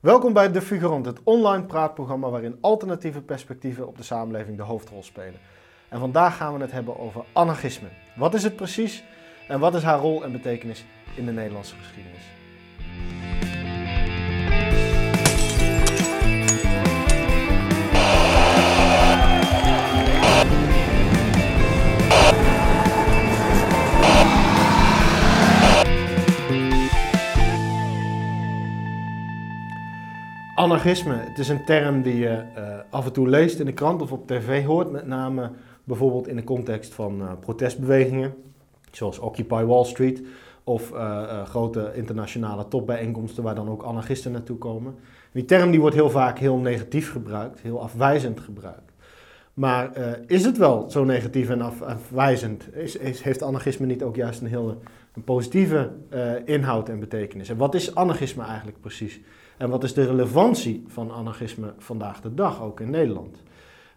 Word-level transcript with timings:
Welkom 0.00 0.32
bij 0.32 0.52
De 0.52 0.62
Figurant, 0.62 1.06
het 1.06 1.20
online 1.24 1.64
praatprogramma 1.64 2.28
waarin 2.28 2.58
alternatieve 2.60 3.22
perspectieven 3.22 3.86
op 3.86 3.96
de 3.96 4.02
samenleving 4.02 4.56
de 4.56 4.62
hoofdrol 4.62 5.02
spelen. 5.02 5.40
En 5.88 5.98
vandaag 5.98 6.36
gaan 6.36 6.54
we 6.54 6.60
het 6.60 6.72
hebben 6.72 6.98
over 6.98 7.24
anarchisme. 7.32 7.88
Wat 8.16 8.34
is 8.34 8.42
het 8.42 8.56
precies 8.56 9.04
en 9.48 9.60
wat 9.60 9.74
is 9.74 9.82
haar 9.82 9.98
rol 9.98 10.24
en 10.24 10.32
betekenis 10.32 10.84
in 11.14 11.26
de 11.26 11.32
Nederlandse 11.32 11.76
geschiedenis? 11.76 12.35
Anarchisme, 30.56 31.14
het 31.14 31.38
is 31.38 31.48
een 31.48 31.64
term 31.64 32.02
die 32.02 32.16
je 32.16 32.42
uh, 32.56 32.78
af 32.90 33.06
en 33.06 33.12
toe 33.12 33.28
leest 33.28 33.58
in 33.58 33.66
de 33.66 33.72
krant 33.72 34.02
of 34.02 34.12
op 34.12 34.26
tv 34.26 34.64
hoort, 34.64 34.90
met 34.90 35.06
name 35.06 35.50
bijvoorbeeld 35.84 36.28
in 36.28 36.36
de 36.36 36.44
context 36.44 36.94
van 36.94 37.20
uh, 37.20 37.32
protestbewegingen, 37.40 38.34
zoals 38.90 39.18
Occupy 39.18 39.64
Wall 39.64 39.84
Street 39.84 40.22
of 40.64 40.92
uh, 40.92 41.42
grote 41.42 41.92
internationale 41.94 42.68
topbijeenkomsten 42.68 43.42
waar 43.42 43.54
dan 43.54 43.68
ook 43.68 43.82
anarchisten 43.82 44.32
naartoe 44.32 44.58
komen. 44.58 44.94
Die 45.32 45.44
term 45.44 45.70
die 45.70 45.80
wordt 45.80 45.96
heel 45.96 46.10
vaak 46.10 46.38
heel 46.38 46.56
negatief 46.56 47.12
gebruikt, 47.12 47.60
heel 47.60 47.82
afwijzend 47.82 48.40
gebruikt. 48.40 48.92
Maar 49.54 49.90
is 50.26 50.44
het 50.44 50.58
wel 50.58 50.90
zo 50.90 51.04
negatief 51.04 51.48
en 51.48 51.60
af, 51.60 51.82
afwijzend? 51.82 52.74
Is, 52.74 52.96
is, 52.96 53.22
heeft 53.22 53.42
anarchisme 53.42 53.86
niet 53.86 54.02
ook 54.02 54.16
juist 54.16 54.40
een 54.40 54.46
hele 54.46 54.76
een 55.16 55.24
positieve 55.24 55.92
inhoud 56.44 56.88
en 56.88 57.00
betekenis? 57.00 57.48
En 57.48 57.56
wat 57.56 57.74
is 57.74 57.94
anarchisme 57.94 58.44
eigenlijk 58.44 58.80
precies? 58.80 59.20
En 59.56 59.70
wat 59.70 59.84
is 59.84 59.94
de 59.94 60.06
relevantie 60.06 60.84
van 60.86 61.12
anarchisme 61.12 61.74
vandaag 61.78 62.20
de 62.20 62.34
dag, 62.34 62.62
ook 62.62 62.80
in 62.80 62.90
Nederland? 62.90 63.42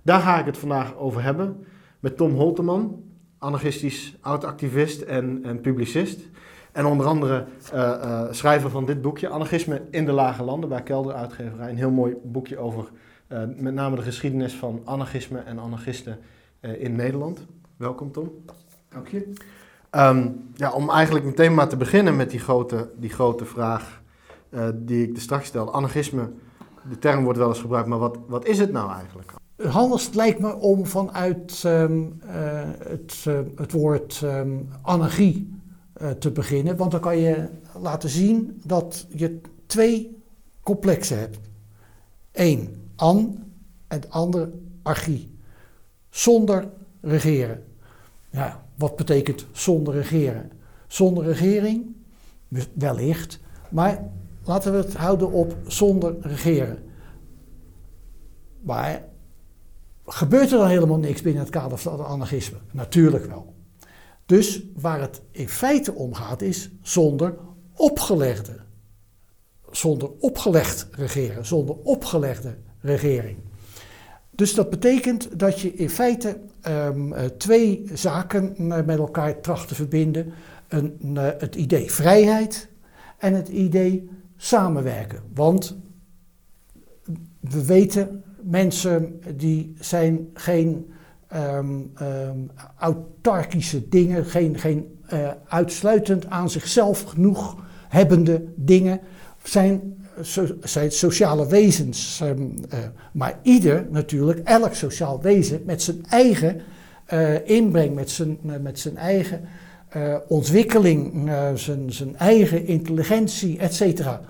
Daar 0.02 0.20
ga 0.20 0.40
ik 0.40 0.46
het 0.46 0.58
vandaag 0.58 0.96
over 0.96 1.24
hebben 1.24 1.66
met 2.00 2.18
Tom 2.18 2.34
Holteman, 2.34 3.04
anarchistisch 3.38 4.16
oud-activist 4.22 5.02
en, 5.02 5.40
en, 5.44 5.62
publicist. 5.62 6.30
En 6.72 6.86
onder 6.86 7.06
andere 7.06 7.46
uh, 7.74 7.80
uh, 7.80 8.24
schrijver 8.32 8.70
van 8.70 8.86
dit 8.86 9.02
boekje, 9.02 9.30
Anarchisme 9.30 9.82
in 9.92 10.06
de 10.06 10.12
Lage 10.12 10.44
Landen, 10.44 10.70
bij 10.70 10.84
Kelder 10.84 11.14
Uitgeverij. 11.14 11.70
Een 11.70 11.78
heel 11.78 11.92
mooi 11.92 12.16
boekje 12.24 12.58
over 12.58 12.90
met 13.56 13.74
name 13.74 13.96
de 13.96 14.02
geschiedenis 14.02 14.54
van 14.54 14.82
anarchisme 14.86 15.40
en 15.40 15.60
anarchisten 15.60 16.18
in 16.62 16.96
Nederland. 16.96 17.46
Welkom 17.78 18.12
Tom. 18.12 18.32
Dank 18.90 19.08
je. 19.08 19.34
Um, 19.92 20.50
ja, 20.54 20.72
om 20.72 20.90
eigenlijk 20.90 21.26
meteen 21.26 21.54
maar 21.54 21.70
te 21.70 21.78
beginnen 21.78 22.16
met 22.16 22.30
die 22.30 22.40
grote, 22.40 22.90
die 22.98 23.10
grote 23.10 23.46
vraag 23.46 24.02
uh, 24.50 24.68
die 24.76 25.08
ik 25.08 25.16
er 25.16 25.22
straks 25.22 25.48
stelde. 25.48 25.72
Anarchisme, 25.72 26.30
de 26.90 27.00
term 27.00 27.24
wordt 27.24 27.40
wel 27.40 27.48
eens 27.48 27.60
gebruikt, 27.60 27.88
maar 27.88 28.00
wat, 28.00 28.18
wat 28.28 28.46
is 28.46 28.60
het 28.60 28.72
nou 28.72 28.92
eigenlijk? 28.92 29.34
Het 29.56 30.16
lijkt 30.16 30.40
me 30.40 30.56
om 30.56 30.86
vanuit 30.86 31.64
um, 31.66 32.20
uh, 32.26 32.32
het, 32.84 33.26
uh, 33.28 33.40
het 33.56 33.72
woord 33.72 34.22
um, 34.24 34.70
anarchie 34.82 35.58
te 36.20 36.32
beginnen, 36.32 36.78
want 36.78 36.92
dan 36.92 37.00
kan 37.00 37.18
je 37.18 37.50
laten 37.80 38.10
zien 38.10 38.62
dat 38.66 39.08
je 39.10 39.42
twee 39.66 40.24
complexen 40.64 41.20
hebt. 41.20 41.40
Eén, 42.32 42.92
an 42.96 43.44
en 43.88 44.00
het 44.00 44.10
andere, 44.10 44.52
archie. 44.84 45.38
Zonder 46.10 46.70
regeren. 47.02 47.64
Ja, 48.32 48.66
wat 48.76 48.96
betekent 48.96 49.46
zonder 49.52 49.94
regeren? 49.94 50.52
Zonder 50.88 51.24
regering, 51.24 51.96
wellicht, 52.74 53.40
maar 53.70 54.10
Laten 54.50 54.72
we 54.72 54.78
het 54.78 54.94
houden 54.94 55.32
op 55.32 55.56
zonder 55.68 56.16
regeren. 56.22 56.84
Maar 58.62 59.04
gebeurt 60.06 60.52
er 60.52 60.58
dan 60.58 60.68
helemaal 60.68 60.98
niks 60.98 61.22
binnen 61.22 61.42
het 61.42 61.52
kader 61.52 61.78
van 61.78 62.00
het 62.00 62.08
anarchisme? 62.08 62.58
Natuurlijk 62.72 63.26
wel. 63.26 63.54
Dus 64.26 64.64
waar 64.76 65.02
het 65.02 65.22
in 65.32 65.50
feite 65.50 65.94
om 65.94 66.14
gaat 66.14 66.42
is 66.42 66.70
zonder 66.82 67.38
opgelegde. 67.76 68.60
Zonder 69.72 70.12
opgelegd 70.20 70.88
regeren, 70.92 71.46
zonder 71.46 71.76
opgelegde 71.76 72.58
regering. 72.80 73.38
Dus 74.40 74.54
dat 74.54 74.70
betekent 74.70 75.40
dat 75.40 75.60
je 75.60 75.74
in 75.74 75.90
feite 75.90 76.38
um, 76.68 77.14
twee 77.38 77.84
zaken 77.94 78.56
met 78.58 78.98
elkaar 78.98 79.42
tracht 79.42 79.68
te 79.68 79.76
verbinden. 79.76 80.34
Een, 80.68 80.98
uh, 81.04 81.28
het 81.38 81.56
idee 81.56 81.92
vrijheid 81.92 82.70
en 83.18 83.34
het 83.34 83.48
idee 83.48 84.10
samenwerken. 84.38 85.22
Want 85.34 85.78
we 87.40 87.66
weten, 87.66 88.24
mensen 88.42 89.22
die 89.36 89.74
zijn 89.80 90.30
geen 90.34 90.92
um, 91.36 91.92
autarkische 92.78 93.90
dingen, 93.90 94.26
geen, 94.26 94.58
geen 94.58 95.00
uh, 95.14 95.32
uitsluitend 95.48 96.30
aan 96.30 96.50
zichzelf 96.50 97.04
genoeg 97.04 97.64
hebbende 97.88 98.44
dingen, 98.56 99.00
zijn, 99.44 99.99
zijn 100.62 100.92
sociale 100.92 101.48
wezens. 101.48 102.22
Um, 102.24 102.54
uh, 102.74 102.80
maar 103.12 103.40
ieder 103.42 103.88
natuurlijk, 103.90 104.40
elk 104.40 104.74
sociaal 104.74 105.22
wezen 105.22 105.62
met 105.66 105.82
zijn 105.82 106.06
eigen 106.10 106.62
uh, 107.14 107.48
inbreng, 107.48 107.96
met 107.96 108.10
zijn, 108.10 108.38
met 108.62 108.80
zijn 108.80 108.98
eigen 108.98 109.42
ontwikkeling, 110.28 111.32
zijn, 111.54 111.94
zijn 111.94 112.16
eigen 112.16 112.66
intelligentie, 112.66 113.58
et 113.58 113.74
cetera. 113.74 114.22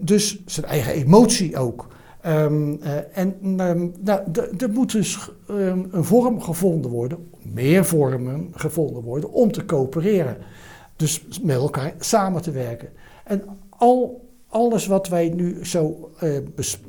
Dus 0.00 0.42
zijn 0.46 0.66
eigen 0.66 0.92
emotie 0.92 1.56
ook. 1.56 1.86
Um, 2.26 2.80
en 3.12 3.60
um, 3.60 3.92
nou, 4.00 4.20
er 4.58 4.70
moet 4.70 4.92
dus 4.92 5.30
een 5.46 5.88
vorm 6.04 6.40
gevonden 6.40 6.90
worden, 6.90 7.18
meer 7.42 7.84
vormen 7.84 8.50
gevonden 8.54 9.02
worden 9.02 9.32
om 9.32 9.52
te 9.52 9.64
coöpereren. 9.64 10.36
Dus 10.96 11.24
met 11.42 11.56
elkaar 11.56 11.94
samen 11.98 12.42
te 12.42 12.50
werken. 12.50 12.88
En 13.24 13.42
al, 13.68 14.23
alles 14.54 14.86
wat 14.86 15.08
wij 15.08 15.28
nu 15.28 15.66
zo 15.66 16.10
uh, 16.22 16.38
bes, 16.54 16.80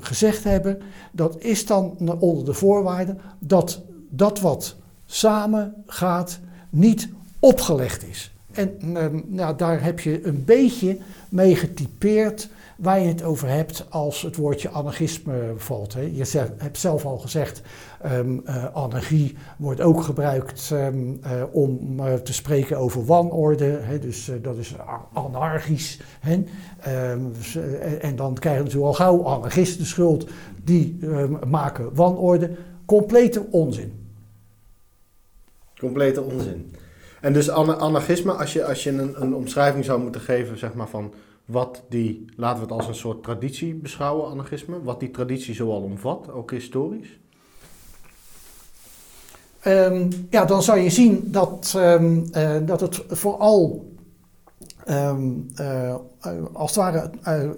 gezegd 0.00 0.44
hebben, 0.44 0.78
dat 1.12 1.36
is 1.38 1.66
dan 1.66 2.16
onder 2.18 2.44
de 2.44 2.54
voorwaarde 2.54 3.16
dat 3.38 3.82
dat 4.08 4.40
wat 4.40 4.76
samen 5.06 5.74
gaat 5.86 6.38
niet 6.70 7.08
opgelegd 7.38 8.08
is. 8.08 8.32
En 8.52 8.96
um, 8.96 9.24
nou, 9.28 9.56
daar 9.56 9.82
heb 9.82 10.00
je 10.00 10.26
een 10.26 10.44
beetje 10.44 10.98
mee 11.28 11.56
getypeerd 11.56 12.48
waar 12.82 13.00
je 13.00 13.08
het 13.08 13.22
over 13.22 13.48
hebt 13.48 13.86
als 13.88 14.22
het 14.22 14.36
woordje 14.36 14.68
anarchisme 14.68 15.52
valt. 15.56 15.94
Hè. 15.94 16.00
Je 16.00 16.24
hebt 16.56 16.78
zelf 16.78 17.04
al 17.04 17.18
gezegd, 17.18 17.62
um, 18.06 18.42
uh, 18.46 18.64
anarchie 18.74 19.36
wordt 19.58 19.80
ook 19.80 20.02
gebruikt 20.02 20.70
um, 20.72 21.20
uh, 21.26 21.42
om 21.50 22.00
uh, 22.00 22.14
te 22.14 22.32
spreken 22.32 22.78
over 22.78 23.04
wanorde. 23.04 23.64
Hè. 23.64 23.98
Dus 23.98 24.30
dat 24.42 24.56
is 24.56 24.74
anarchisch. 25.12 26.00
Hè. 26.20 26.44
en 28.00 28.16
dan 28.16 28.34
krijg 28.34 28.56
je 28.56 28.62
natuurlijk 28.62 28.88
al 28.88 29.06
gauw 29.06 29.24
anarchisten 29.24 29.86
schuld. 29.86 30.30
Die 30.64 30.98
maken 31.46 31.94
wanorde. 31.94 32.50
Complete 32.84 33.46
onzin. 33.50 33.92
Complete 35.78 36.22
onzin. 36.22 36.74
En 37.20 37.32
dus 37.32 37.50
anarchisme, 37.50 38.32
als 38.32 38.52
je, 38.52 38.64
als 38.64 38.84
je 38.84 38.90
een, 38.90 39.22
een 39.22 39.34
omschrijving 39.34 39.84
zou 39.84 40.00
moeten 40.00 40.20
geven, 40.20 40.58
zeg 40.58 40.74
maar 40.74 40.88
van 40.88 41.12
wat 41.52 41.82
die, 41.88 42.24
laten 42.36 42.56
we 42.56 42.62
het 42.62 42.78
als 42.80 42.88
een 42.88 42.94
soort 42.94 43.22
traditie 43.22 43.74
beschouwen, 43.74 44.30
anarchisme, 44.30 44.82
wat 44.82 45.00
die 45.00 45.10
traditie 45.10 45.54
zoal 45.54 45.82
omvat, 45.82 46.30
ook 46.30 46.50
historisch? 46.50 47.20
Um, 49.66 50.08
ja, 50.30 50.44
dan 50.44 50.62
zou 50.62 50.78
je 50.78 50.90
zien 50.90 51.22
dat, 51.24 51.74
um, 51.76 52.26
uh, 52.36 52.56
dat 52.64 52.80
het 52.80 53.04
vooral 53.08 53.90
um, 54.88 55.46
uh, 55.60 55.94
als 56.52 56.74
het 56.74 56.78
ware 56.78 57.10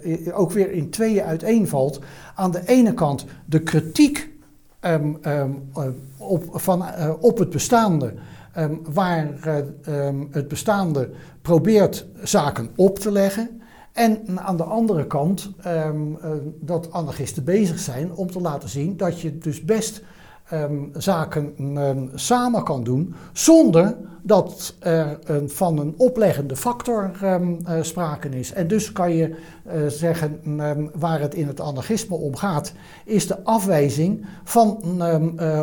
uh, 0.05 0.39
ook 0.39 0.51
weer 0.53 0.71
in 0.71 0.91
tweeën 0.91 1.25
uiteenvalt. 1.25 2.01
Aan 2.35 2.51
de 2.51 2.63
ene 2.67 2.95
kant 2.95 3.25
de 3.47 3.63
kritiek 3.63 4.33
op, 6.19 6.45
van, 6.53 6.85
op 7.21 7.39
het 7.39 7.51
bestaande 7.51 8.15
waar 8.83 9.29
het 10.31 10.49
bestaande 10.49 11.11
probeert 11.43 12.07
zaken 12.23 12.69
op 12.77 12.99
te 12.99 13.11
leggen. 13.13 13.63
En 13.95 14.39
aan 14.39 14.57
de 14.57 14.63
andere 14.63 15.07
kant 15.07 15.51
um, 15.67 16.11
uh, 16.11 16.31
dat 16.61 16.93
anarchisten 16.93 17.45
bezig 17.45 17.79
zijn 17.79 18.15
om 18.15 18.31
te 18.31 18.41
laten 18.41 18.69
zien 18.69 18.97
dat 18.97 19.21
je 19.21 19.39
dus 19.39 19.65
best 19.65 20.03
zaken 20.93 21.55
samen 22.15 22.65
kan 22.65 22.85
doen 22.85 23.15
zonder 23.33 23.97
dat 24.23 24.75
er 24.79 25.19
van 25.47 25.79
een 25.79 25.95
opleggende 25.97 26.57
factor 26.57 27.11
uh, 27.23 27.39
sprake 27.81 28.29
is. 28.29 28.53
En 28.53 28.69
dus 28.69 28.93
kan 28.93 29.13
je 29.13 29.29
uh, 29.29 29.87
zeggen 29.87 30.41
waar 30.95 31.21
het 31.21 31.35
in 31.35 31.47
het 31.47 31.61
anarchisme 31.61 32.17
om 32.17 32.37
gaat, 32.37 32.73
is 33.05 33.27
de 33.27 33.45
afwijzing 33.45 34.27
van 34.45 34.83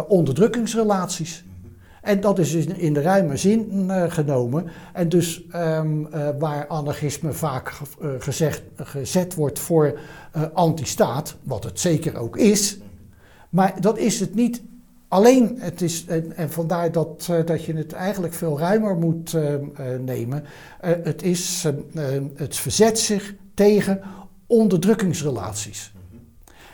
onderdrukkingsrelaties. 0.07 1.44
En 2.01 2.21
dat 2.21 2.39
is 2.39 2.53
in, 2.53 2.77
in 2.77 2.94
de 2.94 3.01
ruime 3.01 3.38
zin 3.38 3.69
uh, 3.71 4.03
genomen. 4.12 4.68
En 4.94 5.09
dus 5.09 5.44
um, 5.56 6.07
uh, 6.13 6.30
waar 6.39 6.68
anarchisme 6.68 7.33
vaak 7.33 7.74
uh, 8.01 8.09
gezegd, 8.19 8.62
gezet 8.75 9.36
wordt 9.36 9.59
voor 9.59 10.00
anti-staat, 10.53 11.36
wat 11.44 11.63
het 11.63 11.80
zeker 11.80 12.18
ook 12.18 12.38
is. 12.38 12.77
Maar 13.50 13.81
dat 13.81 13.98
is 13.98 14.19
het 14.19 14.36
niet 14.36 14.62
alleen. 15.07 15.56
Het 15.59 15.81
is, 15.81 16.06
en, 16.06 16.36
en 16.36 16.51
vandaar 16.51 16.92
dat, 16.92 17.30
dat 17.45 17.65
je 17.65 17.74
het 17.74 17.94
eigenlijk 17.94 18.33
veel 18.33 18.59
ruimer 18.59 18.95
moet 18.95 19.36
nemen. 20.06 20.44
het, 20.81 21.24
is, 21.24 21.68
het 22.36 22.56
verzet 22.56 23.00
zich 23.00 23.36
tegen 23.53 24.01
onderdrukkingsrelaties. 24.48 25.90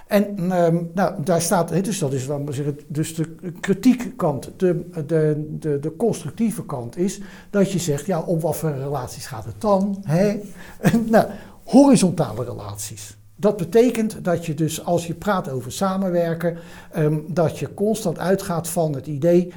En 0.08 0.52
um, 0.52 0.92
nou, 0.94 1.24
daar 1.24 1.42
staat, 1.42 1.84
dus 1.84 2.00
dat 2.00 2.14
is 2.14 2.28
dan 2.28 2.54
zeggen, 2.54 2.80
dus 2.88 3.16
de 3.16 3.36
kritieke 3.60 4.12
kant, 4.12 4.52
de, 4.58 4.90
de, 5.06 5.48
de, 5.60 5.80
de 5.80 5.96
constructieve 5.96 6.66
kant 6.66 6.98
is 6.98 7.22
dat 7.50 7.72
je 7.72 7.80
zegt, 7.80 8.06
ja, 8.06 8.20
om 8.20 8.40
wat 8.40 8.58
voor 8.58 8.72
relaties 8.72 9.28
gaat 9.28 9.46
het 9.46 9.62
dan? 9.62 9.98
Hè? 10.04 10.40
nou, 11.10 11.28
horizontale 11.64 12.44
relaties. 12.44 13.18
Dat 13.40 13.58
betekent 13.58 14.24
dat 14.24 14.46
je 14.46 14.54
dus 14.54 14.86
als 14.86 15.08
je 15.08 15.14
praat 15.14 15.50
over 15.50 15.72
samenwerken, 15.72 16.58
um, 16.98 17.26
dat 17.28 17.60
je 17.60 17.74
constant 17.74 18.20
uitgaat 18.20 18.68
van 18.68 18.96
het 18.96 19.08
idee, 19.08 19.48
uh, 19.48 19.54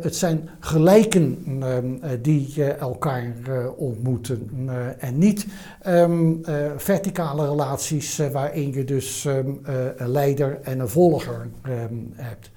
het 0.00 0.16
zijn 0.16 0.48
gelijken 0.60 1.38
um, 1.62 2.00
die 2.22 2.54
uh, 2.56 2.80
elkaar 2.80 3.32
uh, 3.48 3.66
ontmoeten 3.76 4.68
en 4.98 5.18
niet 5.18 5.46
um, 5.86 6.40
verticale 6.76 7.48
relaties 7.48 8.20
waarin 8.32 8.72
je 8.72 8.84
dus 8.84 9.24
een 9.24 9.60
leider 9.96 10.60
en 10.62 10.80
een 10.80 10.88
volger 10.88 11.48
hebt. 12.14 12.50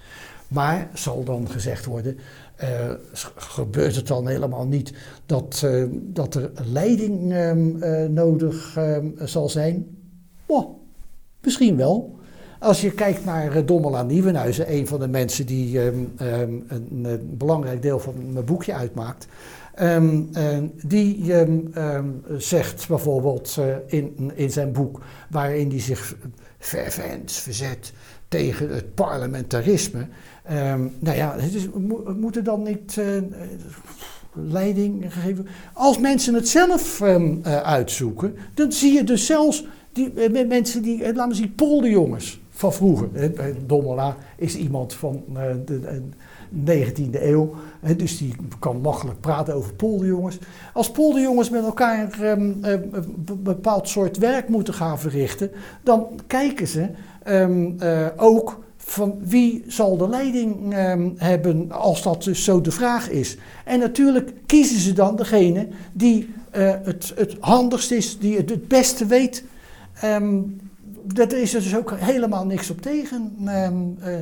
Maar 0.47 0.89
zal 0.93 1.23
dan 1.23 1.49
gezegd 1.49 1.85
worden, 1.85 2.17
gebeurt 3.35 3.95
het 3.95 4.07
dan 4.07 4.27
helemaal 4.27 4.65
niet 4.65 4.93
dat, 5.25 5.67
dat 5.91 6.35
er 6.35 6.51
leiding 6.71 7.33
nodig 8.09 8.77
zal 9.25 9.49
zijn? 9.49 10.01
Misschien 11.41 11.77
wel. 11.77 12.21
Als 12.63 12.81
je 12.81 12.91
kijkt 12.91 13.25
naar 13.25 13.57
uh, 13.57 13.61
Dommela 13.65 14.03
Nieuwenhuizen, 14.03 14.73
een 14.73 14.87
van 14.87 14.99
de 14.99 15.07
mensen 15.07 15.45
die 15.45 15.79
um, 15.79 16.13
um, 16.21 16.65
een, 16.67 17.35
belangrijk 17.37 17.81
deel 17.81 17.99
van 17.99 18.33
mijn 18.33 18.45
boekje 18.45 18.73
uitmaakt. 18.73 19.27
Um, 19.81 20.29
die 20.85 21.33
zegt 22.37 22.87
bijvoorbeeld 22.87 23.55
uh, 23.59 23.65
in, 23.87 24.31
in 24.35 24.51
zijn 24.51 24.71
boek, 24.71 25.01
waarin 25.29 25.69
hij 25.69 25.79
zich 25.79 26.15
verzet 26.59 27.93
tegen 28.27 28.69
het 28.69 28.93
parlementarisme. 28.93 30.07
nou 30.99 31.17
ja, 31.17 31.35
het 31.37 31.53
is, 31.53 31.67
mo 32.19 32.29
dan 32.43 32.63
niet 32.63 33.01
leiding 34.33 35.13
gegeven 35.13 35.47
Als 35.73 35.99
mensen 35.99 36.33
het 36.33 36.49
zelf 36.49 37.01
uitzoeken, 37.63 38.35
dan 38.53 38.71
zie 38.71 38.93
je 38.93 39.03
dus 39.03 39.25
zelfs 39.25 39.65
die, 39.93 40.13
eh, 40.13 40.47
mensen 40.47 40.81
die, 40.81 41.03
eh, 41.03 41.15
laten 41.15 41.31
we 41.31 41.35
zien, 41.35 41.55
polderjongens 41.55 42.41
van 42.49 42.73
vroeger. 42.73 43.09
Dommela 43.65 44.15
is 44.37 44.55
iemand 44.55 44.93
van 44.93 45.23
eh, 45.33 45.43
de, 45.65 46.01
19e 46.49 47.27
eeuw, 47.27 47.53
dus 47.97 48.17
die 48.17 48.35
kan 48.59 48.81
makkelijk 48.81 49.19
praten 49.19 49.53
over 49.53 49.73
polderjongens. 49.73 50.37
Als 50.73 50.91
polderjongens 50.91 51.49
met 51.49 51.63
elkaar 51.63 52.21
een 52.21 52.57
ehm, 52.61 52.81
bepaald 53.37 53.89
soort 53.89 54.17
werk 54.17 54.49
moeten 54.49 54.73
gaan 54.73 54.99
verrichten, 54.99 55.51
dan 55.83 56.07
kijken 56.27 56.67
ze 56.67 56.89
ehm, 57.23 57.71
ook 58.17 58.63
van 58.77 59.17
wie 59.21 59.63
zal 59.67 59.97
de 59.97 60.09
leiding 60.09 60.77
um, 60.77 61.13
hebben 61.17 61.71
als 61.71 62.03
dat 62.03 62.23
dus 62.23 62.43
zo 62.43 62.61
de 62.61 62.71
vraag 62.71 63.09
is. 63.09 63.37
En 63.65 63.79
natuurlijk 63.79 64.33
kiezen 64.45 64.79
ze 64.79 64.93
dan 64.93 65.15
degene 65.15 65.67
die 65.93 66.33
het, 66.51 67.13
het 67.15 67.35
handigst 67.39 67.91
is, 67.91 68.19
die 68.19 68.37
het 68.37 68.67
beste 68.67 69.05
weet 69.05 69.43
Um, 70.03 70.59
dat 71.03 71.33
is 71.33 71.53
er 71.53 71.61
dus 71.61 71.75
ook 71.75 71.93
helemaal 71.95 72.45
niks 72.45 72.69
op 72.69 72.81
tegen. 72.81 73.35
Um, 73.47 73.97
uh, 73.99 74.15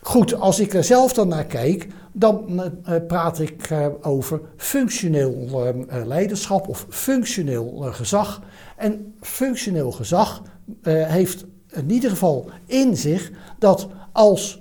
goed, 0.00 0.34
als 0.34 0.60
ik 0.60 0.74
er 0.74 0.84
zelf 0.84 1.12
dan 1.12 1.28
naar 1.28 1.44
kijk, 1.44 1.86
dan 2.12 2.62
uh, 2.88 2.94
praat 3.06 3.40
ik 3.40 3.70
over 4.02 4.40
functioneel 4.56 5.62
leiderschap 6.06 6.68
of 6.68 6.86
functioneel 6.88 7.76
gezag. 7.90 8.42
En 8.76 9.14
functioneel 9.20 9.90
gezag 9.90 10.42
heeft 10.82 11.44
in 11.70 11.90
ieder 11.90 12.10
geval 12.10 12.50
in 12.66 12.96
zich 12.96 13.30
dat 13.58 13.88
als 14.12 14.60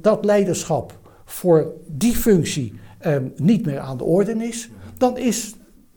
dat 0.00 0.24
leiderschap 0.24 0.98
voor 1.24 1.72
die 1.86 2.16
functie 2.16 2.74
niet 3.36 3.66
meer 3.66 3.78
aan 3.78 3.96
de 3.96 4.04
orde 4.04 4.46
is, 4.46 4.70
dan 4.98 5.18
is 5.18 5.54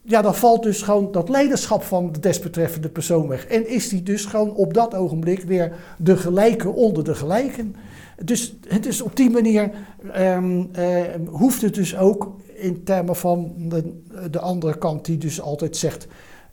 ja, 0.10 0.22
dan 0.22 0.36
valt 0.36 0.64
dus 0.64 0.82
gewoon 0.82 1.12
dat 1.12 1.30
leiderschap 1.30 1.84
van 1.84 2.12
de 2.12 2.20
desbetreffende 2.20 2.90
persoon 2.90 3.28
weg. 3.28 3.46
En 3.46 3.68
is 3.68 3.90
die 3.90 4.04
dus 4.04 4.26
gewoon 4.26 4.54
op 4.54 4.74
dat 4.74 4.96
ogenblik 4.96 5.44
weer 5.44 5.74
de 5.98 6.18
gelijke 6.18 6.70
onder 6.70 7.04
de 7.04 7.16
gelijken. 7.16 7.76
Dus 8.24 8.56
het 8.68 8.86
is 8.86 9.02
op 9.02 9.16
die 9.16 9.30
manier 9.30 9.72
um, 10.18 10.70
uh, 10.78 11.02
hoeft 11.30 11.62
het 11.62 11.74
dus 11.74 11.98
ook 11.98 12.36
in 12.54 12.84
termen 12.84 13.16
van 13.16 13.54
de, 13.58 14.02
de 14.32 14.40
andere 14.40 14.78
kant 14.78 15.06
die 15.06 15.18
dus 15.18 15.42
altijd 15.42 15.78
zegt 15.78 16.08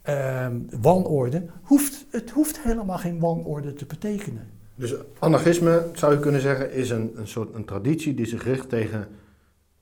uh, 0.09 0.47
wanorde, 0.81 1.47
hoeft, 1.63 2.07
het 2.11 2.31
hoeft 2.31 2.61
helemaal 2.61 2.99
geen 2.99 3.21
wanorde 3.21 3.75
te 3.75 3.87
betekenen. 3.87 4.49
Dus 4.75 4.95
anarchisme, 5.19 5.87
zou 5.93 6.13
je 6.13 6.21
kunnen 6.21 6.41
zeggen, 6.41 6.73
is 6.73 6.91
een, 6.91 7.13
een 7.17 7.29
soort 7.29 7.55
een 7.55 7.65
traditie 7.65 8.15
die 8.15 8.27
zich 8.27 8.45
richt 8.45 8.69
tegen 8.69 9.07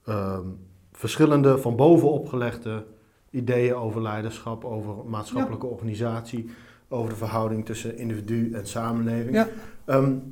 uh, 0.09 0.39
verschillende 0.93 1.59
van 1.59 1.77
boven 1.77 2.11
opgelegde 2.11 2.85
ideeën 3.33 3.75
over 3.75 4.03
leiderschap, 4.03 4.65
over 4.65 4.95
maatschappelijke 5.07 5.67
organisatie, 5.67 6.51
over 6.89 7.11
de 7.11 7.17
verhouding 7.17 7.67
tussen 7.67 7.99
individu 7.99 8.53
en 8.53 8.67
samenleving. 8.67 9.35
Ja. 9.35 9.49
Um, 9.87 10.23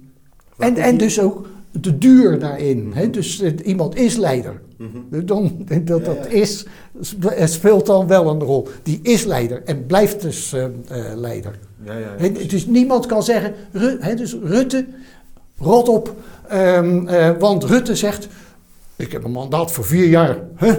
en, 0.58 0.76
en 0.76 0.96
dus 0.96 1.20
ook 1.20 1.46
de 1.70 1.98
duur 1.98 2.38
daarin. 2.38 2.92
Hè? 2.94 3.10
Dus 3.10 3.42
iemand 3.42 3.96
is 3.96 4.16
leider. 4.16 4.60
Mm 4.76 5.24
dan, 5.24 5.66
dat, 5.84 6.04
dat 6.04 6.26
is, 6.26 6.66
speelt 7.44 7.86
dan 7.86 8.06
wel 8.06 8.28
een 8.30 8.40
rol. 8.40 8.68
Die 8.82 9.00
is 9.02 9.24
leider 9.24 9.62
en 9.64 9.86
blijft 9.86 10.20
dus 10.20 10.54
uh, 10.54 10.62
uh, 10.62 10.68
leider. 11.14 11.58
Ja, 11.84 11.98
ja, 11.98 12.14
ja, 12.18 12.28
dus 12.28 12.66
niemand 12.66 13.06
kan 13.06 13.22
zeggen, 13.22 13.54
hè, 14.00 14.14
dus 14.14 14.36
Rutte, 14.42 14.86
rot 15.58 15.88
op, 15.88 16.14
um, 16.52 17.08
uh, 17.08 17.30
want 17.38 17.64
Rutte 17.64 17.96
zegt, 17.96 18.28
ik 18.96 19.12
heb 19.12 19.24
een 19.24 19.30
mandaat 19.30 19.72
voor 19.72 19.84
vier 19.84 20.08
jaar. 20.08 20.38
Huh? 20.58 20.74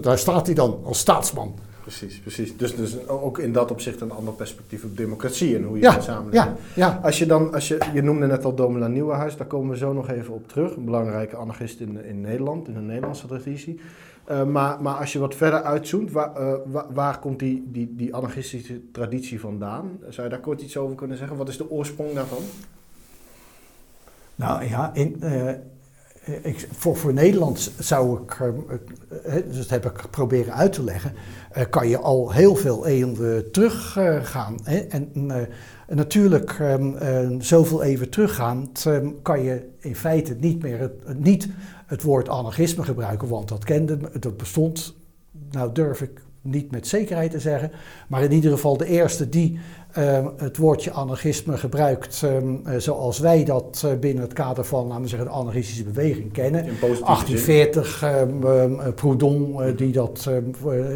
Daar 0.00 0.18
staat 0.18 0.46
hij 0.46 0.54
dan 0.54 0.80
als 0.84 0.98
staatsman. 0.98 1.54
Precies, 1.86 2.20
precies. 2.20 2.56
Dus, 2.56 2.76
dus 2.76 3.08
ook 3.08 3.38
in 3.38 3.52
dat 3.52 3.70
opzicht 3.70 4.00
een 4.00 4.10
ander 4.10 4.34
perspectief 4.34 4.84
op 4.84 4.96
democratie 4.96 5.56
en 5.56 5.62
hoe 5.62 5.76
je 5.76 5.82
ja, 5.82 6.00
samenleving. 6.00 6.56
Ja, 6.74 6.86
ja. 6.88 7.00
Als 7.02 7.18
je 7.18 7.26
dan, 7.26 7.54
als 7.54 7.68
je, 7.68 7.78
je 7.94 8.02
noemde 8.02 8.26
net 8.26 8.44
al 8.44 8.54
Domela 8.54 8.86
Nieuwenhuis, 8.86 9.36
daar 9.36 9.46
komen 9.46 9.70
we 9.70 9.76
zo 9.76 9.92
nog 9.92 10.10
even 10.10 10.34
op 10.34 10.48
terug. 10.48 10.76
Een 10.76 10.84
belangrijke 10.84 11.36
anarchist 11.36 11.80
in, 11.80 12.04
in 12.04 12.20
Nederland, 12.20 12.68
in 12.68 12.74
de 12.74 12.80
Nederlandse 12.80 13.26
traditie. 13.26 13.80
Uh, 14.30 14.44
maar, 14.44 14.82
maar 14.82 14.94
als 14.94 15.12
je 15.12 15.18
wat 15.18 15.34
verder 15.34 15.62
uitzoomt, 15.62 16.12
waar, 16.12 16.40
uh, 16.40 16.52
waar, 16.64 16.86
waar, 16.92 17.18
komt 17.18 17.38
die, 17.38 17.64
die, 17.66 17.94
die 17.96 18.14
anarchistische 18.14 18.90
traditie 18.92 19.40
vandaan? 19.40 19.98
Zou 20.08 20.26
je 20.26 20.32
daar 20.32 20.42
kort 20.42 20.62
iets 20.62 20.76
over 20.76 20.96
kunnen 20.96 21.16
zeggen? 21.16 21.36
Wat 21.36 21.48
is 21.48 21.56
de 21.56 21.70
oorsprong 21.70 22.14
daarvan? 22.14 22.42
Nou 24.34 24.64
ja, 24.64 24.90
in, 24.94 25.16
uh, 25.22 25.48
eh, 25.48 25.56
ik, 26.42 26.68
voor, 26.72 26.96
voor 26.96 27.12
Nederland 27.12 27.72
zou 27.78 28.22
ik, 28.22 28.38
dus 29.26 29.56
dat 29.56 29.68
heb 29.68 29.84
ik 29.84 30.10
proberen 30.10 30.54
uit 30.54 30.72
te 30.72 30.84
leggen, 30.84 31.12
uh, 31.56 31.64
kan 31.70 31.88
je 31.88 31.98
al 31.98 32.32
heel 32.32 32.54
veel 32.54 32.86
eeuwen 32.86 33.50
teruggaan. 33.50 34.66
en 34.66 35.10
natuurlijk, 35.88 36.58
um, 36.58 37.42
zoveel 37.42 37.82
even 37.82 38.10
teruggaand, 38.10 38.84
um, 38.84 39.22
kan 39.22 39.42
je 39.42 39.68
in 39.78 39.96
feite 39.96 40.36
niet 40.40 40.62
meer 40.62 40.78
het, 40.78 41.18
niet 41.18 41.48
het 41.86 42.02
woord 42.02 42.28
anarchisme 42.28 42.84
gebruiken, 42.84 43.28
want 43.28 43.48
dat 43.48 43.64
kende, 43.64 43.98
dat 44.18 44.36
bestond, 44.36 44.94
nou 45.50 45.72
durf 45.72 46.02
ik 46.02 46.20
niet 46.40 46.70
met 46.70 46.86
zekerheid 46.86 47.30
te 47.30 47.40
zeggen, 47.40 47.70
maar 48.08 48.22
in 48.22 48.32
ieder 48.32 48.50
geval 48.50 48.76
de 48.76 48.86
eerste 48.86 49.28
die 49.28 49.58
uh, 49.98 50.26
het 50.36 50.56
woordje 50.56 50.92
anarchisme 50.92 51.56
gebruikt 51.56 52.22
um, 52.22 52.62
uh, 52.66 52.76
zoals 52.76 53.18
wij 53.18 53.44
dat 53.44 53.82
uh, 53.84 53.98
binnen 53.98 54.22
het 54.22 54.32
kader 54.32 54.64
van, 54.64 54.86
laten 54.86 55.02
we 55.02 55.08
zeggen, 55.08 55.28
de 55.28 55.34
anarchistische 55.34 55.84
beweging 55.84 56.32
kennen. 56.32 56.64
1840, 56.80 58.02
um, 58.02 58.44
um, 58.44 58.94
Proudhon, 58.94 59.74
die 59.76 59.92
dat, 59.92 60.28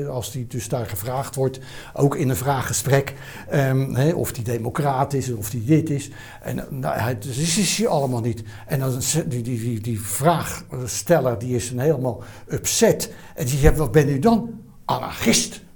als 0.09 0.33
die 0.33 0.47
dus 0.47 0.69
daar 0.69 0.87
gevraagd 0.87 1.35
wordt, 1.35 1.61
ook 1.95 2.17
in 2.17 2.29
een 2.29 2.37
vraaggesprek, 2.37 3.15
hey, 3.49 4.13
of 4.13 4.33
die 4.33 4.45
democraat 4.45 5.13
is 5.13 5.33
of 5.33 5.51
die 5.51 5.65
dit 5.65 5.91
is. 5.91 6.11
En 6.43 6.67
nou, 6.71 6.99
het 6.99 7.25
is, 7.25 7.59
is 7.59 7.77
hij 7.79 7.87
allemaal 7.87 8.21
niet. 8.21 8.43
En 8.67 8.79
dan 8.79 8.99
die, 9.27 9.43
die, 9.43 9.59
die, 9.59 9.81
die 9.81 10.01
vraagsteller, 10.01 11.39
die 11.39 11.55
is 11.55 11.71
een 11.71 11.79
helemaal 11.79 12.23
upset. 12.49 13.13
En 13.35 13.47
die 13.47 13.59
zegt, 13.59 13.77
wat 13.77 13.93
ben 13.93 14.09
u 14.09 14.19
dan? 14.19 14.51
Anarchist. 14.85 15.69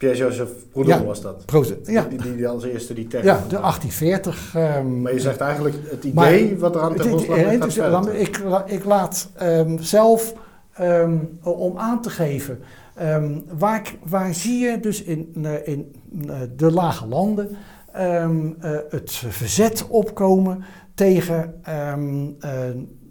Pierre-Joseph 0.00 0.50
Proudhon 0.70 0.98
Ja. 0.98 1.04
was 1.04 1.20
dat. 1.20 1.46
Proce- 1.46 1.78
ja, 1.84 2.02
Die, 2.04 2.22
die, 2.22 2.36
die 2.36 2.48
als 2.48 2.64
eerste 2.64 2.94
die 2.94 3.06
term. 3.06 3.24
ja, 3.24 3.44
de 3.48 3.56
1840. 3.58 4.52
ehm, 4.54 5.02
Maar 5.02 5.12
je 5.14 5.20
zegt 5.20 5.40
eigenlijk 5.40 5.74
het 5.90 6.14
Maar 6.14 6.34
idee 6.34 6.58
wat 6.58 6.74
er 6.74 6.80
aan 6.80 6.94
is- 6.94 7.00
grondslag 7.00 7.38
ik, 8.14 8.42
ik 8.66 8.84
laat 8.84 9.30
ehm, 9.36 9.78
zelf, 9.78 10.34
ehm, 10.72 11.16
om 11.42 11.78
aan 11.78 12.02
te 12.02 12.10
geven, 12.10 12.58
waar, 13.58 13.94
waar 14.02 14.34
zie 14.34 14.58
je 14.58 14.80
dus 14.80 15.02
in, 15.02 15.32
eh, 15.42 15.68
in 15.68 15.92
eh, 16.28 16.36
de 16.56 16.70
lage 16.70 17.06
landen 17.06 17.56
eh, 17.92 18.30
het 18.90 19.12
verzet 19.12 19.86
opkomen 19.88 20.64
tegen 20.94 21.54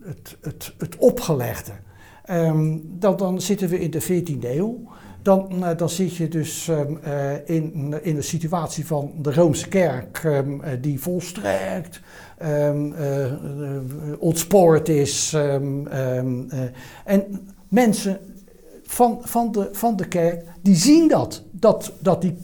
het, 0.04 0.38
het, 0.42 0.74
het 0.78 0.96
opgelegde. 0.98 1.72
Dan, 2.84 3.18
dan 3.18 3.42
zitten 3.42 3.70
we 3.70 3.80
in 3.80 3.92
de 3.92 4.02
14e 4.02 4.50
eeuw. 4.58 4.82
Dan, 5.30 5.66
eh, 5.66 5.78
dan 5.78 5.90
zit 5.90 6.16
je 6.16 6.28
dus 6.28 6.68
ehm, 6.68 6.96
eh, 7.04 7.56
in, 7.56 7.96
in 8.02 8.16
de 8.16 8.22
situatie 8.22 8.86
van 8.86 9.12
de 9.22 9.34
Roomse 9.34 9.68
kerk, 9.68 10.22
ehm, 10.24 10.62
eh, 10.62 10.72
die 10.82 11.00
volstrekt 11.00 12.02
eh, 12.38 12.72
ontspoord 14.20 14.90
is. 14.90 15.34
en 17.06 17.48
mensen 17.68 18.20
van, 18.84 19.20
van, 19.22 19.52
de, 19.52 19.70
van 19.72 19.96
de 19.96 20.08
kerk, 20.08 20.44
die 20.62 20.76
zien 20.76 21.08
dat. 21.08 21.44
dat, 21.52 21.92
dat 22.00 22.22
die, 22.22 22.38